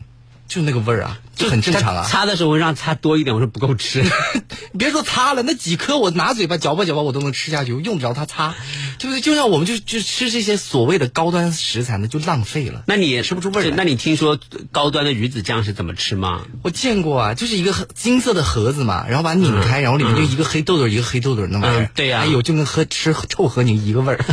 [0.48, 2.04] 就那个味儿啊，就很正常啊。
[2.06, 4.04] 擦的时候让擦多一点，我说不够吃。
[4.76, 8.54] 别说擦了，那几颗我拿嘴巴嚼吧嚼吧，我都能吃下去，我用不着它擦，
[8.98, 9.20] 对不对？
[9.20, 12.82] 就像我们就就吃这些所谓的高端食材呢，就浪费了。
[12.86, 13.74] 那你吃不出味儿。
[13.76, 14.38] 那你听说
[14.72, 16.42] 高端的鱼子酱是怎么吃吗？
[16.62, 21.84] 我见过啊，就是一个金色的盒子嘛，然后把它拧开，嗯、然后里面就一个黑豆豆，一个黑豆豆那玩意儿。
[21.84, 24.24] 嗯、对呀、啊，哎呦，就跟喝吃臭和牛一个味儿。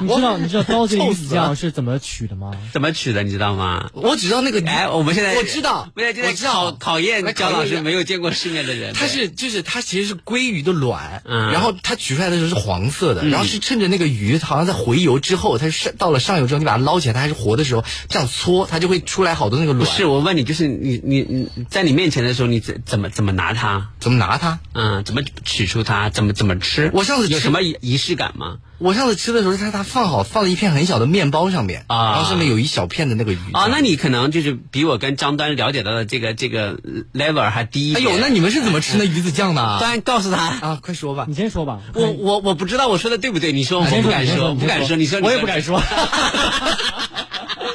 [0.00, 2.50] 你知道你知道高级鱼子酱是怎么取的吗？
[2.72, 3.90] 怎么取的你知道吗？
[3.94, 8.92] 我只知道那个哎，我们现在我知道，我现在在考考验焦老师没有见过世面的人。
[8.92, 19.88] 它是就是它其实是鲑鱼的卵，嗯、然后它取出来的时候是黄色的，嗯、然后是趁着那个鱼好像在回游之后，它是到了上游之后，你把它捞起来，它还是活的时候，这样搓，它就会出来好多那个卵。
[19.88, 23.90] 不是，我问你，就是你你你在你面前的时候，你怎怎么怎么拿它？
[24.00, 24.58] 怎么拿它？
[24.72, 26.10] 嗯，怎么取出它？
[26.10, 26.90] 怎么怎么吃？
[26.92, 28.58] 我上次有什么仪式感吗？
[28.84, 36.76] 我上次吃的时候，它它放好放了一片很小的面包上面啊，然后上面有一小片的那个鱼啊，那你可能就是比我跟张端了解到的这个这个
[37.14, 38.06] level 还低一点。
[38.06, 39.62] 哎呦，那你们是怎么吃那鱼子酱的？
[39.80, 41.80] 当然告诉他啊，快说吧，你先说吧。
[41.94, 43.52] 我我我不知道我说的对不对？
[43.52, 45.80] 你说我不敢说，不敢说，你说我也不敢说。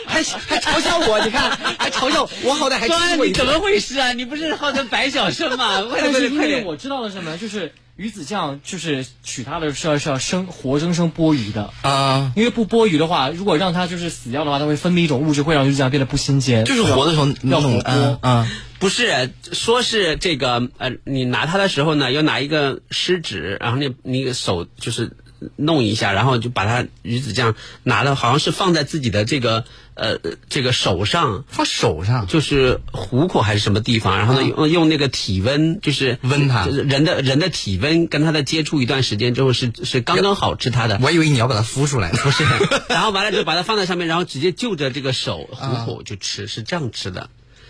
[0.05, 1.49] 还 还嘲笑我，你看
[1.80, 4.14] 还嘲笑我，我好歹还吃过一次你怎么回事啊？
[4.14, 5.82] 你不是号称白小生吗？
[5.89, 6.60] 快点快但是因点快点！
[6.60, 11.74] 为我知道了什么，就是鱼子酱，就是取它的是要是要生活生生剥鱼的。
[11.82, 16.64] 啊，因为不剥鱼的话，如果让它就是死掉的话，它会分泌一种物质，会让鱼子酱变得不新鲜。
[16.64, 18.20] 就是活的时候要弄火锅。
[18.22, 25.12] 啊，不是，说是这个呃，你拿它的时候呢，要拿一个湿纸，然后你你手就是
[25.56, 30.18] 弄一下，然后就把它鱼子酱拿了，好像是放在自己的这个呃
[30.50, 41.12] 这个手上，放手上就是虎口还是什么地方，然后呢用用那个体温，就是温它就是人的人的体温跟它的接触一段时间之后是是刚刚好吃它的我。
[41.12, 42.44] 以为你要把它孵出来，不是？
[42.88, 47.30] 然后完了就把它放在上面，然后直接就着这个手虎口就吃，是这样吃的。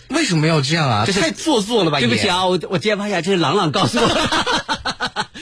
[0.09, 1.03] 为什么要这样啊？
[1.05, 1.99] 这是太做作了吧？
[1.99, 4.98] 对不起啊，我我揭发一下，这是朗朗告诉我，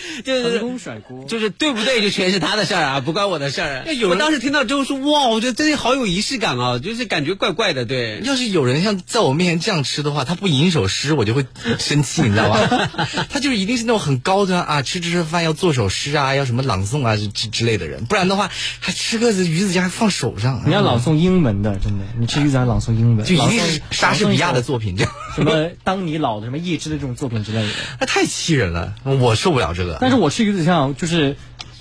[0.23, 1.23] 就是成功甩锅。
[1.25, 3.85] 就是对不对，就全是他的事儿啊，不关我的事儿。
[3.93, 8.21] 有人我当时听到之后说，哇，我觉得真的好有仪式感啊，就是感觉怪怪的，对。
[8.23, 11.45] 要是有人像在我面前这样吃的话，他不吟首诗，我就会
[11.79, 12.89] 生气，你知道吧？
[13.29, 18.49] 他就是一定是那种很高端啊，吃吃吃饭要做首诗啊，要什么朗诵啊之之类的人，不然的话
[18.79, 27.67] 还吃个鱼子酱还放手上，你要朗诵英文的，真的，你吃鱼子酱朗诵英文，就一定是莎士比亚的作品，这样什么当你老的什么叶芝的这种作品之类的。
[27.99, 29.96] 那太气人了，我受不了这个。
[29.99, 31.35] 但是我吃鱼子酱就是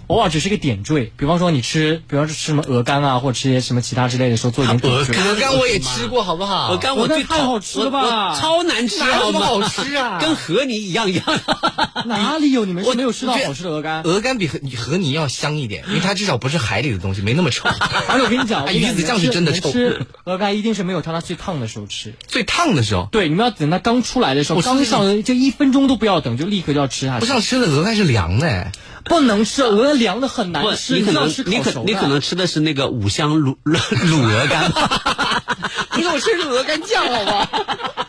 [0.09, 5.13] 偶尔只是一个点缀，比方说你吃，比方说吃什么鹅肝啊，或者吃些什么其他之类的时候做一点点缀。
[5.19, 6.71] 鹅肝我也吃过，好不好？
[6.71, 9.31] 鹅肝我最讨太好吃了吧超难吃，好吗？
[9.33, 11.25] 那么好吃啊跟和泥一样一样。
[12.07, 14.03] 哪里有你们是我没有吃到好吃的鹅肝？
[14.03, 17.69] 鹅肝比和和泥要香一点，因为它至少不是海里的东西，没那么臭。
[18.09, 19.73] 而且我跟你讲， 我哎跟你讲鱼子酱是真的臭。
[19.73, 22.15] 吃鹅肝一定是没有它它最烫的时候吃。
[22.29, 27.21] 最烫的时候，对，你们要等它刚出来的时候，我刚上就一分钟都不要等，就立刻就要吃下去。
[27.21, 28.73] 不上吃的鹅肝是凉的，哎
[29.09, 34.71] 不能吃，鹅凉的很难，吃，你可能你可你可能吃的是那个五香卤卤卤鹅肝。
[35.91, 38.06] 不是我吃的是鹅肝酱，好吧？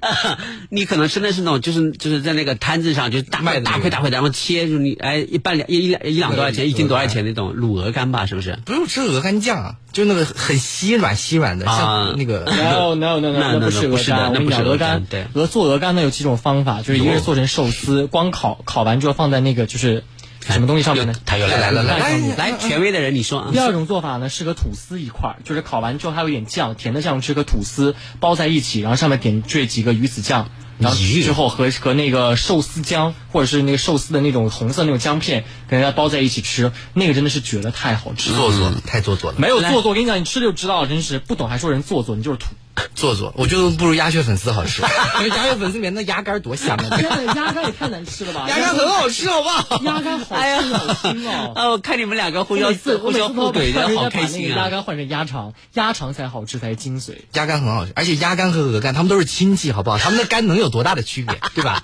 [0.70, 8.58] 你可能吃的是那种，就是就是在那个摊子上，就是大卖的那个大块大块的，然后切，就是你哎一半两一一两一两多少钱，一斤多少钱那种卤鹅肝吧，是不是？
[8.64, 11.76] 不用吃鹅肝酱啊，就那个很稀软稀软的，啊。
[11.78, 15.26] 像那个 No no no 那 no，那不是鹅那不是的肝，我跟你讲，那不是鹅肝对。
[15.34, 20.04] 鹅做鹅肝呢有几种方法，就是一个是做成寿司，光烤，烤完之后放在那个就是
[20.48, 21.14] 什么东西上面呢？
[21.26, 23.58] 他又来来了来了来，权威的人你说啊第。
[23.58, 38.36] 二种做法呢，是和吐司一块儿，就是烤完之后还有一点酱，甜的酱汁和吐司包在一起，然后上面点缀几个鱼子酱，然后之后和和那个寿司姜或者是那个寿司的那种红色那种姜片，给大家包在一起吃，那个真的是绝了，太好吃了。
[38.36, 39.38] 做作，太做作了。
[39.38, 42.46] 没有做作，我跟你讲，你吃了就知道了，真是不懂还说人做作，你就是土。
[42.94, 44.82] 做做，我觉得不如鸭血粉丝好吃。
[45.18, 46.96] 因 为鸭血粉丝里面那鸭肝多香啊！
[46.96, 48.46] 天呐，鸭肝也太难吃了吧！
[48.48, 49.80] 鸭肝很好吃，好不好？
[49.82, 51.52] 鸭肝好哎呀吃好腥哦。
[51.56, 54.64] 啊，我看你们两个互相互相互怼的，好开心啊！
[54.64, 57.12] 鸭肝换成鸭肠，鸭肠才好吃，才是精髓。
[57.34, 59.98] 鸭肝很好吃，而且鸭肝和鹅肝他们都是亲戚，好不好？
[59.98, 61.82] 他们的肝能有多大的区别，对吧？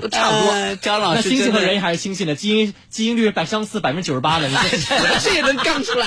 [0.00, 0.50] 都差不多。
[0.52, 6.06] 呃张老那师真的猩猩和人还是猩猩的，基因基因率百相似百分之九十八的，你这这也能杠出来？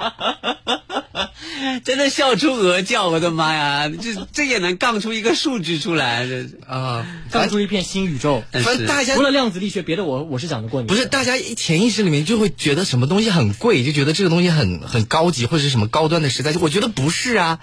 [1.84, 3.88] 真的笑出鹅叫，我的妈呀！
[3.88, 8.42] 这这也能杠出一个数据出来，这啊，杠出一片新宇宙。
[8.52, 10.88] 反正大家除了量子力学，别的我我是讲得过你。
[10.88, 17.60] 不是大家潜意识里面就会觉得什么东西很贵，就觉得这个东西很很高级或者是什么高端的食材，我觉得不是啊。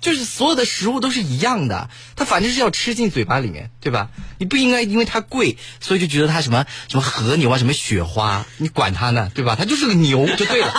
[0.00, 4.08] 就是所有的食物都是一样的，它反正是要吃进嘴巴里面，对吧？
[4.38, 9.56] 你不应该因为它贵，所以就觉得它什么什么和牛啊，什么雪花，你管它呢，对吧？
[9.56, 10.72] 它就是个牛就对了，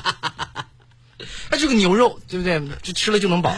[1.50, 2.60] 它是个牛肉，对不对？
[2.82, 3.54] 就吃了就能饱。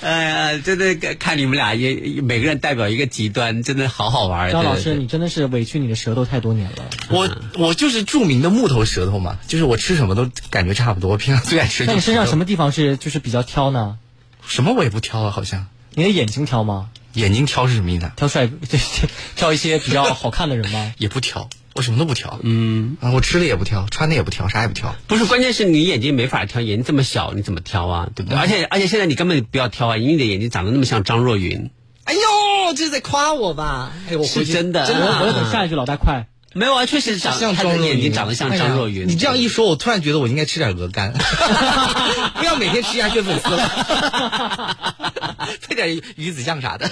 [0.00, 4.50] 哎呀，真的看你们俩也每个人代表一个极端，真的好好玩。
[4.52, 6.84] 张老师，你真的是委屈你的舌头太多年了。
[7.08, 11.16] 我我就是著名的木头舌头嘛，就是我吃什么都感觉差不多。
[11.16, 11.86] 平常最爱吃。
[11.86, 13.98] 那你身上什么地方是就是比较挑呢？
[14.46, 15.66] 什么我也不挑啊，好像。
[15.94, 16.90] 你的眼睛挑吗？
[17.14, 18.12] 眼睛挑是什么意思啊？
[18.14, 18.78] 挑帅，对，
[19.34, 20.92] 挑一些比较好看的人吗？
[20.98, 22.40] 也不挑，我什么都不挑。
[22.42, 24.96] 嗯啊，我吃的也不挑，穿的也不挑，啥也不挑。
[25.06, 28.08] 不是，关键是你眼睛没法挑，眼睛这么小，你怎么挑啊？
[28.14, 28.38] 对不对？
[28.38, 31.70] 而且而且现在你根本不要挑啊，因为你的眼睛长得那么像张若昀，
[32.04, 33.92] 哎呦，这是在夸我吧？
[34.10, 34.86] 哎，我回去是真的。
[34.86, 36.26] 真的我我要等下一句，老大快。
[36.54, 39.02] 没有啊，确实长他的像张若昀，眼睛长得像张若昀。
[39.02, 41.12] 哎你这样一说，我突然觉得我应该吃点鹅肝，
[42.38, 45.04] 不要每天吃鸭血粉丝了，
[45.68, 46.90] 配点鱼子酱啥的。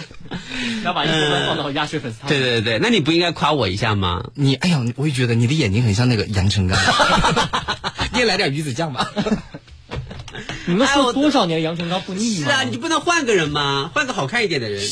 [0.84, 2.28] 要把一部分放到鸭血粉丝汤。
[2.28, 4.30] 对对对，那你不应该夸我一下吗？
[4.34, 6.78] 你哎呀，我也觉得你的眼睛很像那个杨成刚，
[8.12, 9.11] 你也来点鱼子酱吧。
[10.66, 12.46] 你们说多少年杨成刚不腻吗？
[12.46, 13.90] 是啊，你不能换个人吗？
[13.94, 14.82] 换个好看一点的人。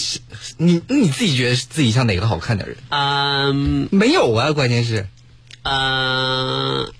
[0.58, 2.76] 你你自己觉得自己像哪个好看的人？
[2.90, 5.08] 嗯没有啊，关键是
[5.62, 6.92] 嗯，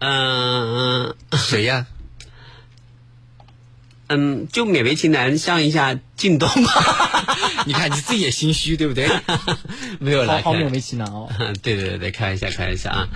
[0.00, 1.86] 嗯、谁呀？
[4.08, 7.36] 嗯，就勉为其难上一下靳东吧。
[7.64, 9.08] 你看你自己也心虚，对不对？
[10.00, 11.28] 没有来看好好勉为其难哦。
[11.62, 13.08] 对对对对，开玩笑，开玩笑啊！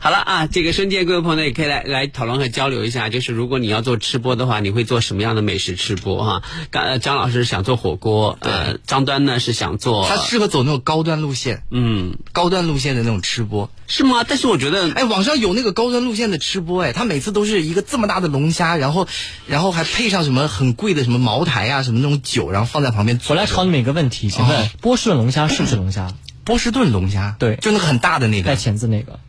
[0.00, 6.42] 好了啊，这个瞬间各位朋友呢也可以来来讨论和交流一下，就是如果你要做吃播的话，你会做什么样的美食吃播哈？
[6.70, 13.70] 刚呃张老师想做火锅，呃，张端呢是想做，他适合走那种高端路线，嗯，高端路线的那种吃播。
[13.90, 14.22] 是吗？
[14.28, 19.08] 但是我觉得，哎，网上有那个高端路线的吃播，哎，他每次都是一个这么大的龙虾，然后，
[19.46, 23.20] 然后还配上什么很贵的什么茅台啊，什么那种酒，然后放在旁边。
[23.28, 26.12] 我来考你们一个问题，请问波士顿龙虾是不是龙虾？
[26.44, 29.20] 波士顿龙虾，对，就那个很大的那个带钳子那个，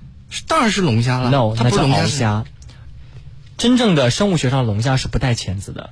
[0.47, 1.30] 当然是龙虾了。
[1.30, 2.45] No，那叫它不是龙虾。
[3.57, 5.89] 真正的生物学上龙虾是不带钳子的，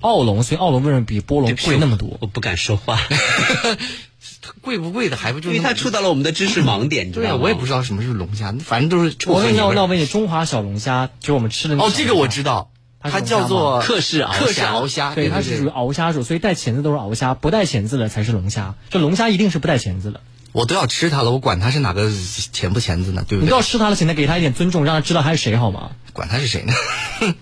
[0.00, 2.16] 澳龙，所以澳龙为什么比波龙贵那么多？
[2.20, 2.98] 我不敢说话，
[4.60, 12.72] 贵不贵的还不就因为它触到了我们的知识盲点，对啊，我也不知道什么是龙虾，反正都是我问你，我问你，中华小龙虾就是我们吃的那哦，这个我知道，
[13.10, 18.74] 它叫做吗克氏克氏鳌虾，对，它是属于鳌虾属，所以带钳子都是鳌虾，不带钳子的才是龙虾。
[18.90, 20.20] 就龙虾一定是不带钳子的，
[20.52, 22.10] 我都要吃它了，我管它是哪个
[22.52, 23.50] 钳不钳子呢，对不对你？
[23.50, 25.90] 都要吃它了，请他给它一点尊重，让它知道它是谁好吗？
[26.12, 26.72] 管它是谁呢？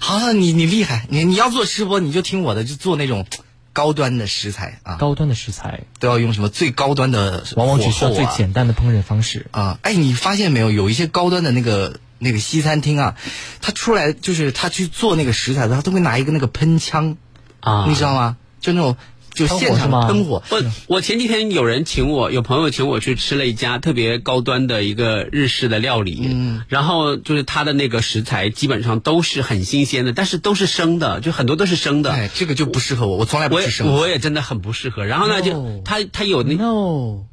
[0.00, 3.26] 好，你你厉害，你你要做吃播，你就听我的，就做那种
[3.72, 9.46] 高端的食材啊，高端的食材都要用什么最高端的往往只需要最简单的烹饪方式。
[9.52, 9.78] 啊。
[9.82, 10.70] 哎，你发现没有？
[10.70, 13.16] 有一些高端的那个那个西餐厅啊，
[13.60, 17.16] 他出来就是他去做那个食材的，他都会拿一个那个喷枪
[17.58, 18.36] 啊你知道吗？
[18.60, 18.96] 就那种
[19.32, 20.42] 就现场喷火。
[20.50, 32.12] 我我前几天有人请我，有朋友请我去吃了一家特别高端的一个日式的料理，嗯，然后就是它的那个食材基本上都是很新鲜的，但是都是生的，就很多都是生的。
[32.12, 33.92] 哎，这个就不适合我，我从来不我也吃生的。
[33.94, 35.06] 我也真的很不适合。
[35.06, 37.24] 然后呢，就它它有那 No，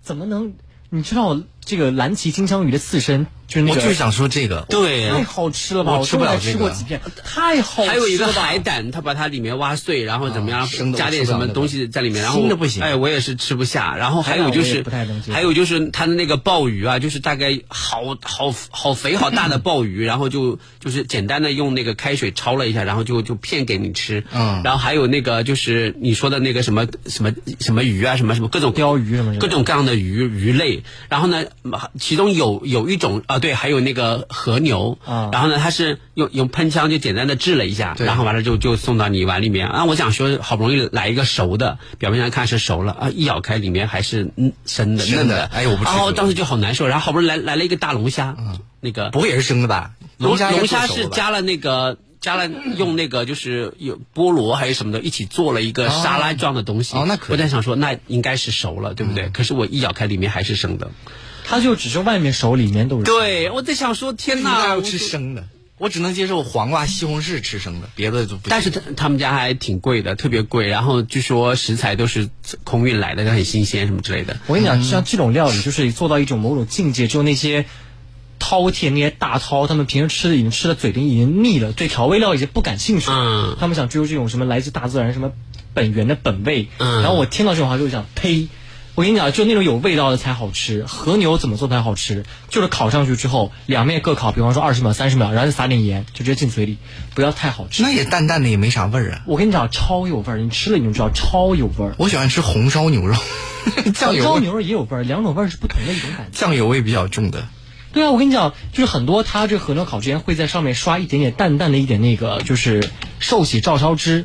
[0.00, 0.54] 怎么能？
[0.88, 5.98] 你知道这个蓝鳍金枪鱼的刺身就是那个，我就是想说这个，对太好吃了吧！
[5.98, 7.92] 我吃不了这个几片，太好吃了。
[7.92, 13.96] 还有一个海胆，它把它里面挖碎，然后怎么样啊生的加点什么东西在里面，然后新的不行哎，我也是吃不下。
[13.96, 14.84] 然后还有就是
[15.32, 24.24] 还有就是它的那个鲍鱼啊，就是大概好好好肥好大的鲍鱼， 然后就就是简单的用那个开水焯了一下，然后就就片给你吃。
[24.32, 30.82] 嗯然后还有那个就是你说的那个什么什么什么鱼啊，什么什么各种鲷鱼什么各种各样的鱼鱼类。
[31.08, 31.44] 然后呢，
[31.98, 34.98] 其中有有一种啊，对，还有那个和牛。
[35.04, 39.68] 啊然后呢，它是用用喷枪就简单的制了一下，然后完了就就送到你碗里面。
[39.68, 45.44] 啊，我想说，好不容易来一个熟的，表面上看是熟了啊，一咬开里面还是嗯生的嫩的。
[45.46, 48.36] 哎我不吃这个然后当时就好难受，然后好不容易来来了一个大龙虾，
[48.80, 49.92] 那个不会也是生的吧？
[50.18, 51.98] 龙虾龙虾是加了那个。
[52.18, 56.96] 加了用那个就是有菠萝还是什么的，一起做了一个沙拉状的东西。
[56.96, 59.28] 哦那可我在想说，那应该是熟了，对不对？
[59.28, 60.90] 可是我一咬开，里面还是生的。
[61.48, 63.04] 它就只是外面熟，里面都是。
[63.04, 64.80] 对，我在想说，天哪！
[64.80, 65.44] 吃生的，
[65.78, 68.50] 我只能接受黄瓜、西红柿吃生的，别的就不行。
[68.50, 70.66] 但是他他们家还挺贵的，特别贵。
[70.66, 72.28] 然后据说食材都是
[72.64, 74.36] 空运来的，很新鲜什么之类的。
[74.48, 77.66] 我跟你讲，像这种料理，就是做到一种某种境界，只有那些
[78.40, 83.06] 饕餮、那些大饕，他们平时吃的已经吃的嘴里已经腻了，对调味料已经不感兴趣。
[83.08, 85.30] 嗯他们想追求这种什么来自大自然什么
[85.74, 86.68] 本源的本味。
[86.78, 88.48] 嗯然后我听到这种话就想，呸！
[88.96, 90.86] 我跟你讲，就那种有味道的才好吃。
[90.86, 92.24] 和牛怎么做才好吃？
[92.48, 96.78] 就是烤上去之后，两面各烤，比方说二十秒、三十秒，然后再撒点盐，就直接进嘴里，
[97.14, 97.82] 不要太好吃。
[97.82, 99.20] 那也淡淡的，也没啥味儿啊。
[99.26, 101.94] 我跟你讲，超有味儿，你吃了你就知道，超有味儿。
[101.98, 103.14] 我喜欢吃红烧牛肉，
[103.94, 106.38] 酱油红烧牛肉也有味儿，两种味儿是不同的一种感觉。
[106.38, 107.46] 酱油味比较重的。
[107.92, 112.88] 对啊，我跟你讲，就是很多它这和牛烤之前会在上面刷一点点淡淡的一点那个，就是
[113.18, 114.24] 寿喜照烧汁。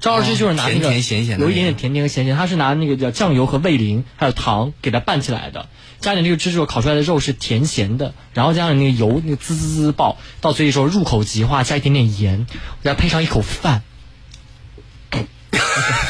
[0.00, 0.92] 照烧汁就是拿那个、
[1.38, 5.68] 有一点点甜甜和咸咸，他是拿那个叫酱油和味淋还有糖给它拌起来的，
[6.00, 12.46] 加点这个汁之后烤出来的肉是甜咸的，然后加上那个油那个滋滋滋爆，到嘴里时候入口即化，加一点点盐，
[12.82, 13.82] 再配上一口饭，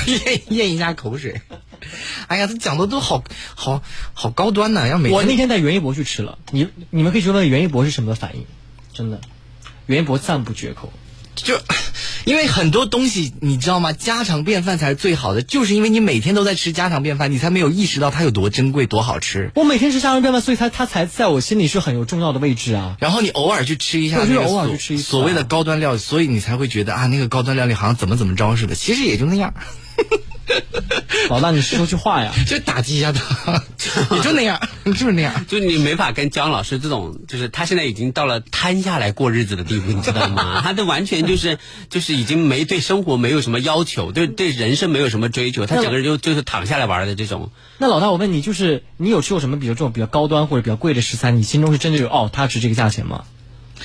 [0.07, 1.41] 咽 咽一下口水。
[2.27, 3.23] 哎呀，他讲的都好
[3.55, 3.83] 好
[4.15, 8.47] 好高端呐、要每我那天带袁一博去吃了，你你们可以去问问袁一博是什么反应，
[8.93, 9.21] 真的，
[9.87, 10.93] 袁一博赞不绝口。
[11.35, 11.61] 就
[12.27, 13.93] 因为很多东西你知道吗？
[13.93, 19.53] 家常便饭才是最好的，就是因为你每天都在吃家常便饭，你才没有意识到它有多珍贵、多好吃。
[19.55, 22.97] 我每天吃家常便饭，所以它它才在我心里是很有重要的位置啊。
[22.99, 29.55] 然后你偶尔去吃一下偶尔所去吃一次啊所谓的高端料理，所以你才会觉得啊，那个高端料理好像怎么怎么着似的，其实也就那样。
[31.29, 32.33] 老大，你说句话呀！
[32.47, 33.65] 就打击一下他，
[34.15, 35.45] 也就那样，你就是那样。
[35.47, 40.61] 就你没法跟姜老师这种，就是他现在已经到了瘫下来过日子的地步，你知道吗？
[40.63, 41.59] 他的完全就是
[41.91, 47.51] 就是已经没对生活没有什么要求，对对人生没有什么追求，他整个人就就是躺下来玩的这种。
[47.79, 53.25] 那老大，我问你，就是你有吃过什么，比如这种比较高端或者比较贵的食材，你心中是真的有哦，它值这个价钱吗？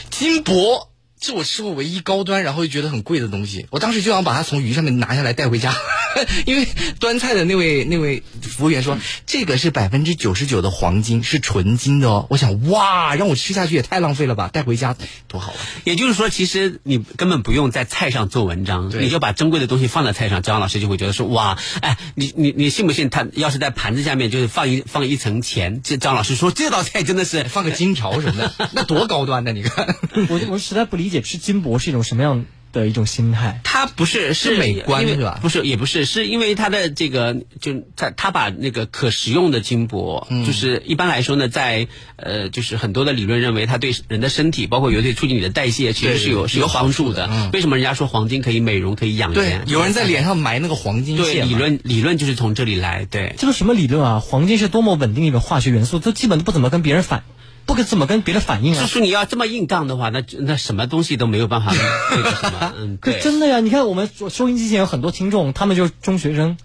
[0.10, 0.90] 金箔
[1.22, 3.68] 是我吃过唯一高端，然后又觉得很贵的东西。
[3.70, 5.72] 我当时就想把它从鱼上面拿下来带回家，
[6.48, 6.68] 因为
[7.00, 8.98] 端菜的那位那位服务员说
[9.28, 12.26] 这个是百分之九十九的黄金，是纯金的哦。
[12.32, 14.96] 我想哇，让我吃下去也太浪费了吧，带回家
[15.28, 15.60] 多好啊！
[15.84, 23.12] 也就是说，其实你根本不用在菜上做文章，你就把珍贵的东西放在菜上，张老师就会觉得说哇，哎，你你你信不信？
[23.12, 29.52] 他要是在盘子下面就是放一放一层钱，这张老师说这道菜真的是放个金条什么的，那多高端呢？
[29.52, 29.96] 你看，
[30.30, 33.62] 我我实在不理解吃金箔是一种什么样的一种心态。
[33.64, 47.28] 它不是是美观是吧不是，也不是，是因为它的这个，就他他把那个可食用的金箔，嗯就是一般来说呢，在呃，就是很多的理论认为它对人的身体，包括尤其促进你的代谢，其实是有是有帮助的。
[47.32, 53.36] 嗯为什么人家说黄金可以美容，可以养颜？，有人在脸上埋那个黄金对理论理论就是从这里来，对。
[53.38, 54.20] 这个什么理论啊？
[54.20, 57.24] 黄金是多么稳定的一种化学元素，都基本都不怎么跟别人反，
[57.66, 58.82] 不跟怎么跟别人反应啊？
[58.82, 61.72] 就是你要这么硬杠的话，那那什么东西都没有办法
[62.12, 63.60] 那个什么， 对，真的呀！
[63.60, 66.58] 你看我们收收音机前有很多听众，他们就是中学生，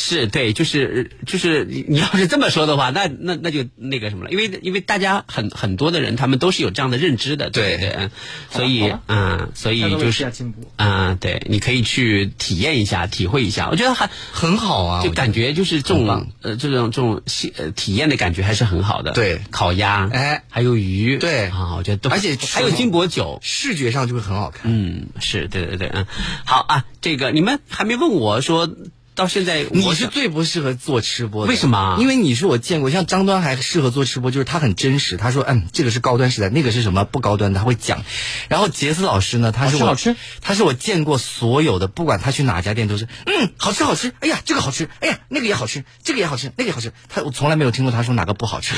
[0.00, 8.10] 是对，就是就是你你要是这么说的话，那那那就那个什么了，因为因为大家很很多的人，他们都是有这样的认知的，对对？
[8.48, 9.02] 所以好吧。
[9.08, 17.20] 嗯，所以就是试下金箔嗯，对，你可以去体验一下，体会一下，我觉得还很好啊，就感觉就是这种呃这种这种
[17.74, 19.40] 体验的感觉还是很好的，对。
[19.50, 20.44] 烤鸭，哎。
[20.48, 21.46] 还有鱼，对。
[21.46, 24.62] 啊，我觉得都，而且还有金箔酒，视觉上就会很好看。
[24.72, 26.06] 嗯，是对对对，嗯，
[26.44, 28.68] 好啊，这个你们还没问我说
[29.18, 35.16] 到现在我你是最不适合做吃播的，为什么因为你是我见过，像张端还适合做吃播，就是他很真实。
[35.16, 38.04] 他说，嗯，这个是高端食材，那个是什么不高端的，他会讲。
[38.48, 46.92] 然后杰斯老师呢，他是我好吃他是我见过所有的，不管他去哪家店都是，嗯，好吃好吃，哎呀，这个好吃，哎呀，那个也好吃，这个也好吃，那个也好吃。
[47.08, 48.76] 他我从来没有听过他说哪个不好吃，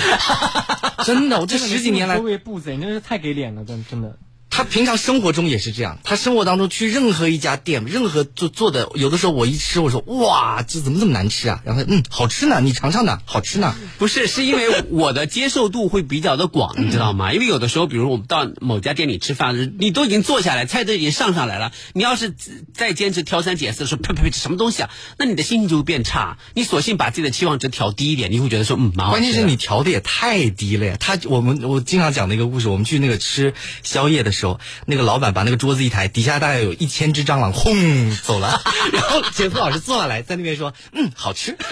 [1.04, 4.16] 真的，我这十几年来周围步子，你真是太给脸了，真真的。
[4.60, 11.62] 他平常生活中也是这样，他生活当中去任何一家店，任何做做的，有的时候我一吃，我说哇，这怎么这么难吃啊？
[11.64, 13.74] 然后他嗯，好吃呢，你尝尝呢，好吃呢。
[13.96, 17.32] 不是，是因为我的接受度会比较的广，你知道吗？
[17.32, 22.34] 因为有的时候，比如我们到某家店里吃饭，你都已经坐下来，菜都已经上上来了，你要是
[22.74, 24.90] 再坚持挑三拣四，说呸呸呸，什么东西啊？
[25.16, 26.36] 那你的心情就会变差。
[26.52, 30.96] 你索性把自己的期望值调低一点，你会觉得说，嗯，蛮好关键是你调的也太低了呀！
[31.00, 34.49] 他我们我经常讲的一个故事，我们去那个吃宵夜的时候，
[34.86, 38.60] 那个老板把那个桌子一抬，底下大概有一千只蟑螂，轰走了。
[38.92, 41.56] 然后杰夫老师坐下来，在那边说：“嗯，好吃。”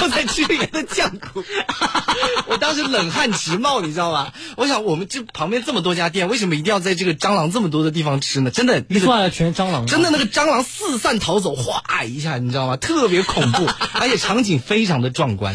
[0.00, 1.42] 就在吃里面的酱骨，
[2.46, 4.32] 我当时冷汗直冒，你知道吗？
[4.56, 8.50] 我想我们这旁边这么多家店，为什么一定要在这个蟑螂这么多的地方吃呢？
[8.50, 12.76] 真的，那个一坐下来全是蟑螂，真的那个蟑螂四散逃走，哗一下，你知道吗？
[12.76, 15.54] 特别恐怖，而且场景非常的壮观。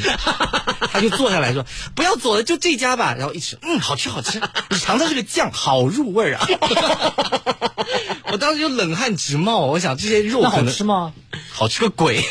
[0.91, 1.65] 他就坐下来说
[1.95, 6.47] ：“不要走了，就这家吧。”然后一吃，嗯，好吃好吃，你尝尝这个酱，好入味儿啊！
[8.31, 11.13] 我当时就冷汗直冒，我想这些肉那好吃吗？
[11.51, 12.23] 好吃个鬼！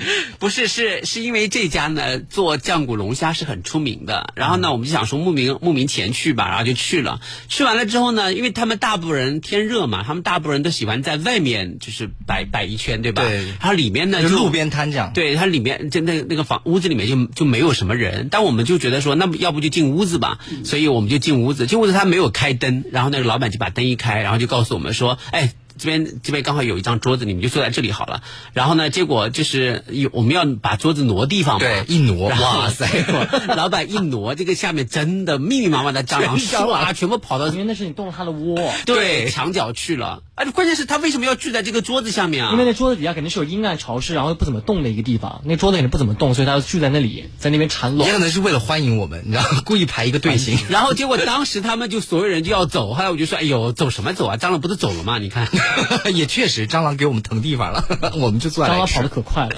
[0.38, 7.20] 不是，是是因为这家呢做酱骨龙虾是很出名的，然后呢我们就想说慕名慕名前去吧，然后就去了。
[7.48, 13.22] 去完了之后呢，因为他们大部分人天热嘛，他们大部分人都喜欢在外面就是摆摆一圈，对吧？
[13.22, 15.12] 对然后里面呢就就路边摊这样。
[15.12, 21.66] 对，它里面就那那个房屋子里面就就没有什么人，但我们就觉得说，那要不就进屋子吧，所以我们就进屋子。
[21.66, 25.52] 进屋子他没有开灯，然后那个老板就把灯一开，然后就告诉我们说，哎。
[25.80, 28.22] 这边这边刚好有一张桌子，你们就坐在这里好了。
[28.52, 32.86] 然后呢，结果就是有我们要把桌子挪地方嘛，对一挪哇塞。
[33.56, 39.30] 老板一挪，这个下面真的密密麻麻的蟑螂，全部跑到因为那是你动了它的窝，对。
[39.30, 40.22] 墙角去了。
[40.40, 42.52] 而且关键是他为什么要聚在这个桌子下面啊？
[42.52, 48.14] 因为那桌子底下肯定是有阴暗潮湿，然后又不怎么动的一个地方，那桌子肯定不怎么动，所以他就聚在那里，在那边产卵也。
[48.14, 50.56] 可能是为了欢迎我们，你知道吗， 故意排一个队形。
[50.70, 54.38] 然后结果当时他们就所有人就要走，后来我就说：“哎呦，走什么走啊？
[54.38, 55.18] 蟑螂不是走了吗？
[55.18, 55.46] 你看，
[56.14, 57.84] 也确实，蟑螂给我们腾地方了，
[58.16, 59.56] 我们就坐下来吃蟑螂跑得可快了，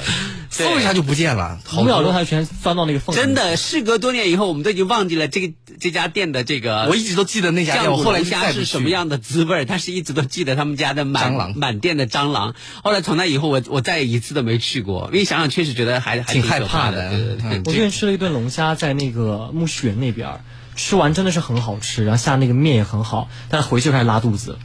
[0.51, 2.13] 嗖一下就不见了，好五秒钟。
[2.13, 3.21] 它就全钻到那个缝里。
[3.21, 6.89] 真的，事隔多年以后，我们都已经忘记了这个这家店的这个。
[6.91, 9.65] 我一直都记得那家店，我后来龙虾就再不去是什么样的滋味？
[9.65, 12.55] 但是一直都记得他们家的满蟑螂满店的蟑螂。
[12.83, 17.51] 后来从那以后，我我再一次都没去过，因为想想确实觉得还还挺害怕怕的对对对。
[17.51, 20.41] 嗯我之前吃了一顿龙虾，在那个木樨园那边，
[20.77, 24.59] 吃完真的是很好吃，然后下那个面也很好，但是回去就开始拉肚子。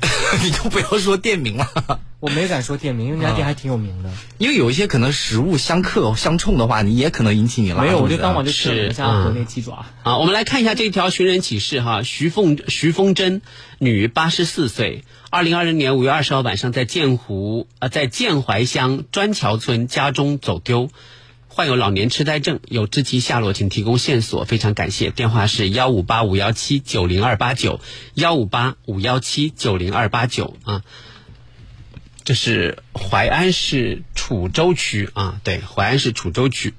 [0.42, 2.00] 你就不要说店名了。
[2.20, 4.10] 我没敢说店名，因为那家店还挺有名的。
[4.38, 9.86] 因为有一些可能食物相克相冲的话，你也可能引起你拉没有，我就当晚就吃了龙虾和那鸡爪。
[10.02, 13.40] 啊，我们来看一下这条寻人启事哈，徐凤徐凤珍，
[13.78, 20.90] 女，八十四岁，二零二零年五月二十号晚上在建湖呃在建怀乡砖桥村家中走丢，
[21.46, 25.10] 患有老年痴呆症，有知其下落请提供线索，非常感谢。
[25.10, 27.78] 电话是幺五八五幺七九零二八九
[28.14, 30.82] 幺五八五幺七九零二八九啊。
[32.28, 36.74] 这是淮安市楚州区啊，对，淮安市楚州区。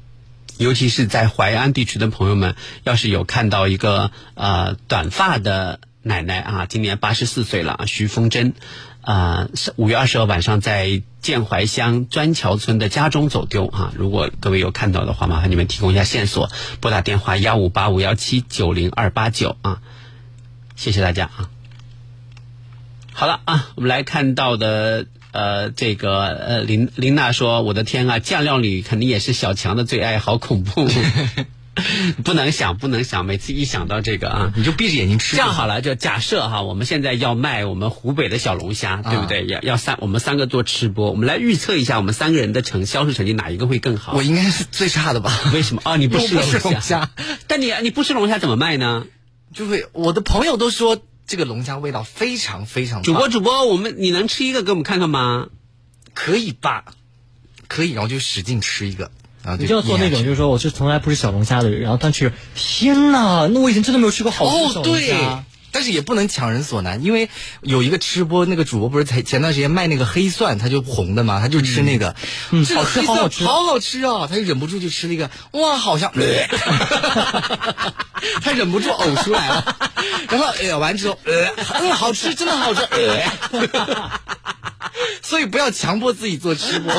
[0.60, 8.54] 尤其是在淮安地区的朋友们，要是有看到一个呃短发的奶奶啊，今年八十四岁了，徐凤珍，
[9.02, 13.92] 呃，五月二十号晚上在建怀乡砖桥村的家中走丢啊。
[13.96, 19.82] 如果各位有看到的话，麻烦你们提供一下线索，拨打电话幺五八五幺七九零二八九啊，
[20.76, 21.50] 谢谢大家啊。
[23.14, 25.08] 好了啊，我们来看到的。
[25.32, 30.90] 呃，这个呃，林林娜说：“我的天啊，酱料里肯定也是小强的最爱，好恐怖，
[32.26, 33.26] 不能想，不能想。
[33.26, 35.36] 每次一想到这个啊，你就闭着眼睛吃。
[35.38, 39.46] 这样好了，就假设哈，我们现在要卖我们湖北的小龙虾，对不对？
[39.46, 44.14] 要要三，我们三个做吃播，我们来预测一下我们三个人的成销售成绩哪一个会更好？
[44.16, 45.32] 我应该是最差的吧？
[45.54, 45.82] 为什么？
[45.86, 47.12] 哦，你不吃我不吃龙虾，
[47.48, 49.06] 但你你不吃龙虾怎么卖呢？
[49.54, 53.04] 就会我的朋友都说这个龙虾味道非常非常。
[53.04, 55.48] 主播主播，我们你能吃一个给我们看看吗？”
[56.16, 56.84] 可以吧，
[57.70, 59.12] 可以，然后就使劲吃一个，
[59.44, 65.16] 然后你就要做那种，就是说我是从来不吃小龙虾的人，然后但去，天哪，那我以前真的没有吃过好吃的小龙虾。
[65.16, 65.49] 哦，对。
[65.72, 67.30] 但是也不能强人所难，因为
[67.62, 72.16] 有一个吃播，那个主播不是才前段时间卖那个黑蒜，他就红的嘛，他就吃那个，
[72.52, 74.28] 嗯，好吃，好好吃，好好吃啊！
[74.30, 76.12] 他就忍不住就吃了一个，哇，好像，
[78.42, 79.76] 他忍不住呕出来了，
[80.30, 84.12] 然后呃完之后，呃，嗯，好吃，真的好吃，呃，
[85.22, 86.94] 所以不要强迫自己做吃播。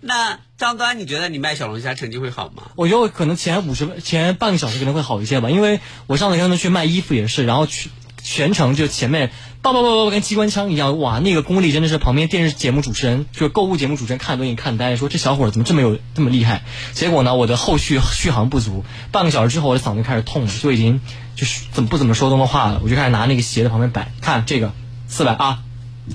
[0.00, 2.70] 那张端，你觉得你卖小龙虾成绩会好吗？
[2.76, 7.90] 我觉得我可能前五十前半个小时可能会好一些吧，因为我上次跟他们去卖衣服也是，然后去
[8.22, 9.30] 全程就前面
[9.60, 16.62] 叭叭叭叭跟机关枪一样，哇，那个功力真的是旁边电视节目主持人就是购物节目主持人看都给你看呆，说这小伙怎么这么有这么厉害？
[16.94, 18.82] 结果呢，我的后续续航不足，
[19.12, 21.02] 半个小时之后我的嗓子开始痛了，就已经
[21.34, 24.72] 就是怎么不怎么说东的话了，我就开始拿那个鞋在旁边摆，看这个
[25.06, 25.58] 四百啊，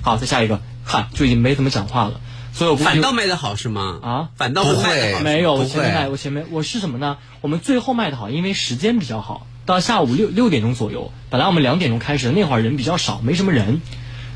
[0.01, 2.19] 好，再下一个，看就已经没怎么讲话了。
[2.53, 3.99] 所以我反倒卖的好是吗？
[4.03, 7.17] 啊，反倒不会没有，我前面卖，我前面我是什么呢？
[7.41, 11.11] 我们最后卖的好，因为时间比较好，到下午六六点钟左右。
[11.29, 13.81] 本来我们两点钟开始，那会儿人比较少，没什么人。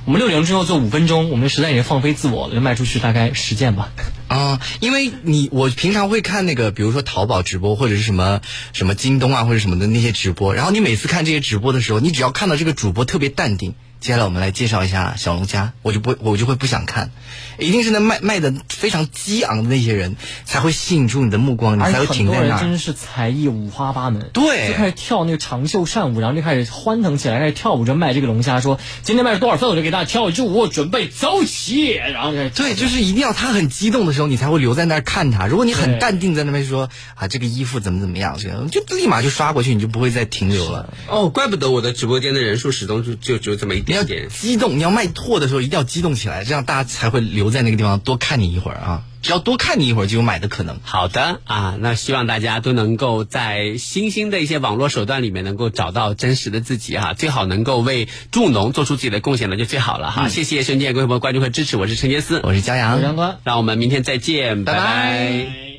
[0.06, 3.92] 我们六点钟之后做五分钟，我们实在已经放飞自我了，就卖出去大概十件吧。
[4.28, 8.40] 啊，因为你我平常会看那个，比如说淘宝直播或者是什么
[8.72, 13.74] 什么京东啊或者什么的那些直播，然后你每次看这些直播的时候，你只要看到这个主播特别淡定。
[14.06, 17.10] 接下来我们来介绍一下小龙虾，我就不我就会不想看，
[17.58, 22.62] 一定是那卖卖的非常激昂的那些人才会吸引住你的目光，你才会停在那儿。
[22.62, 35.48] 真是才艺五花八门，对，就开始跳那个长袖善舞，然后就开始欢腾起来，开始跳舞着卖这个龙虾，说今天卖多少份我就给大家跳一支舞，准备走起，然后对，就是一定要他很激动的时候，你才会留在那儿看他。
[35.48, 40.94] 如果你很淡定在那边说啊这个衣服怎么怎么样，这样就立马就刷过去，你就不会再停留了。
[41.08, 44.28] 哦，怪不得我的直播间的人数始终就就就这么一点点。
[44.30, 49.04] 激动，你要卖货的时候一定要激动起来，这样大家才会留在那个地方多看你一会儿啊！
[49.22, 50.78] 只要多看你一会儿，就有买的可能。
[50.84, 60.28] 好的啊，那希望大家都能够在新兴的一些网络手段里面能够找到真实的自己哈，最好能够为助农做出自己的贡献那就最好了哈。
[60.28, 64.82] 嗯、谢谢瞬间各位朋友关注和支持，我是陈杰斯，我是骄阳，我是阳光，让我们明天再见，拜拜。
[64.84, 65.75] 拜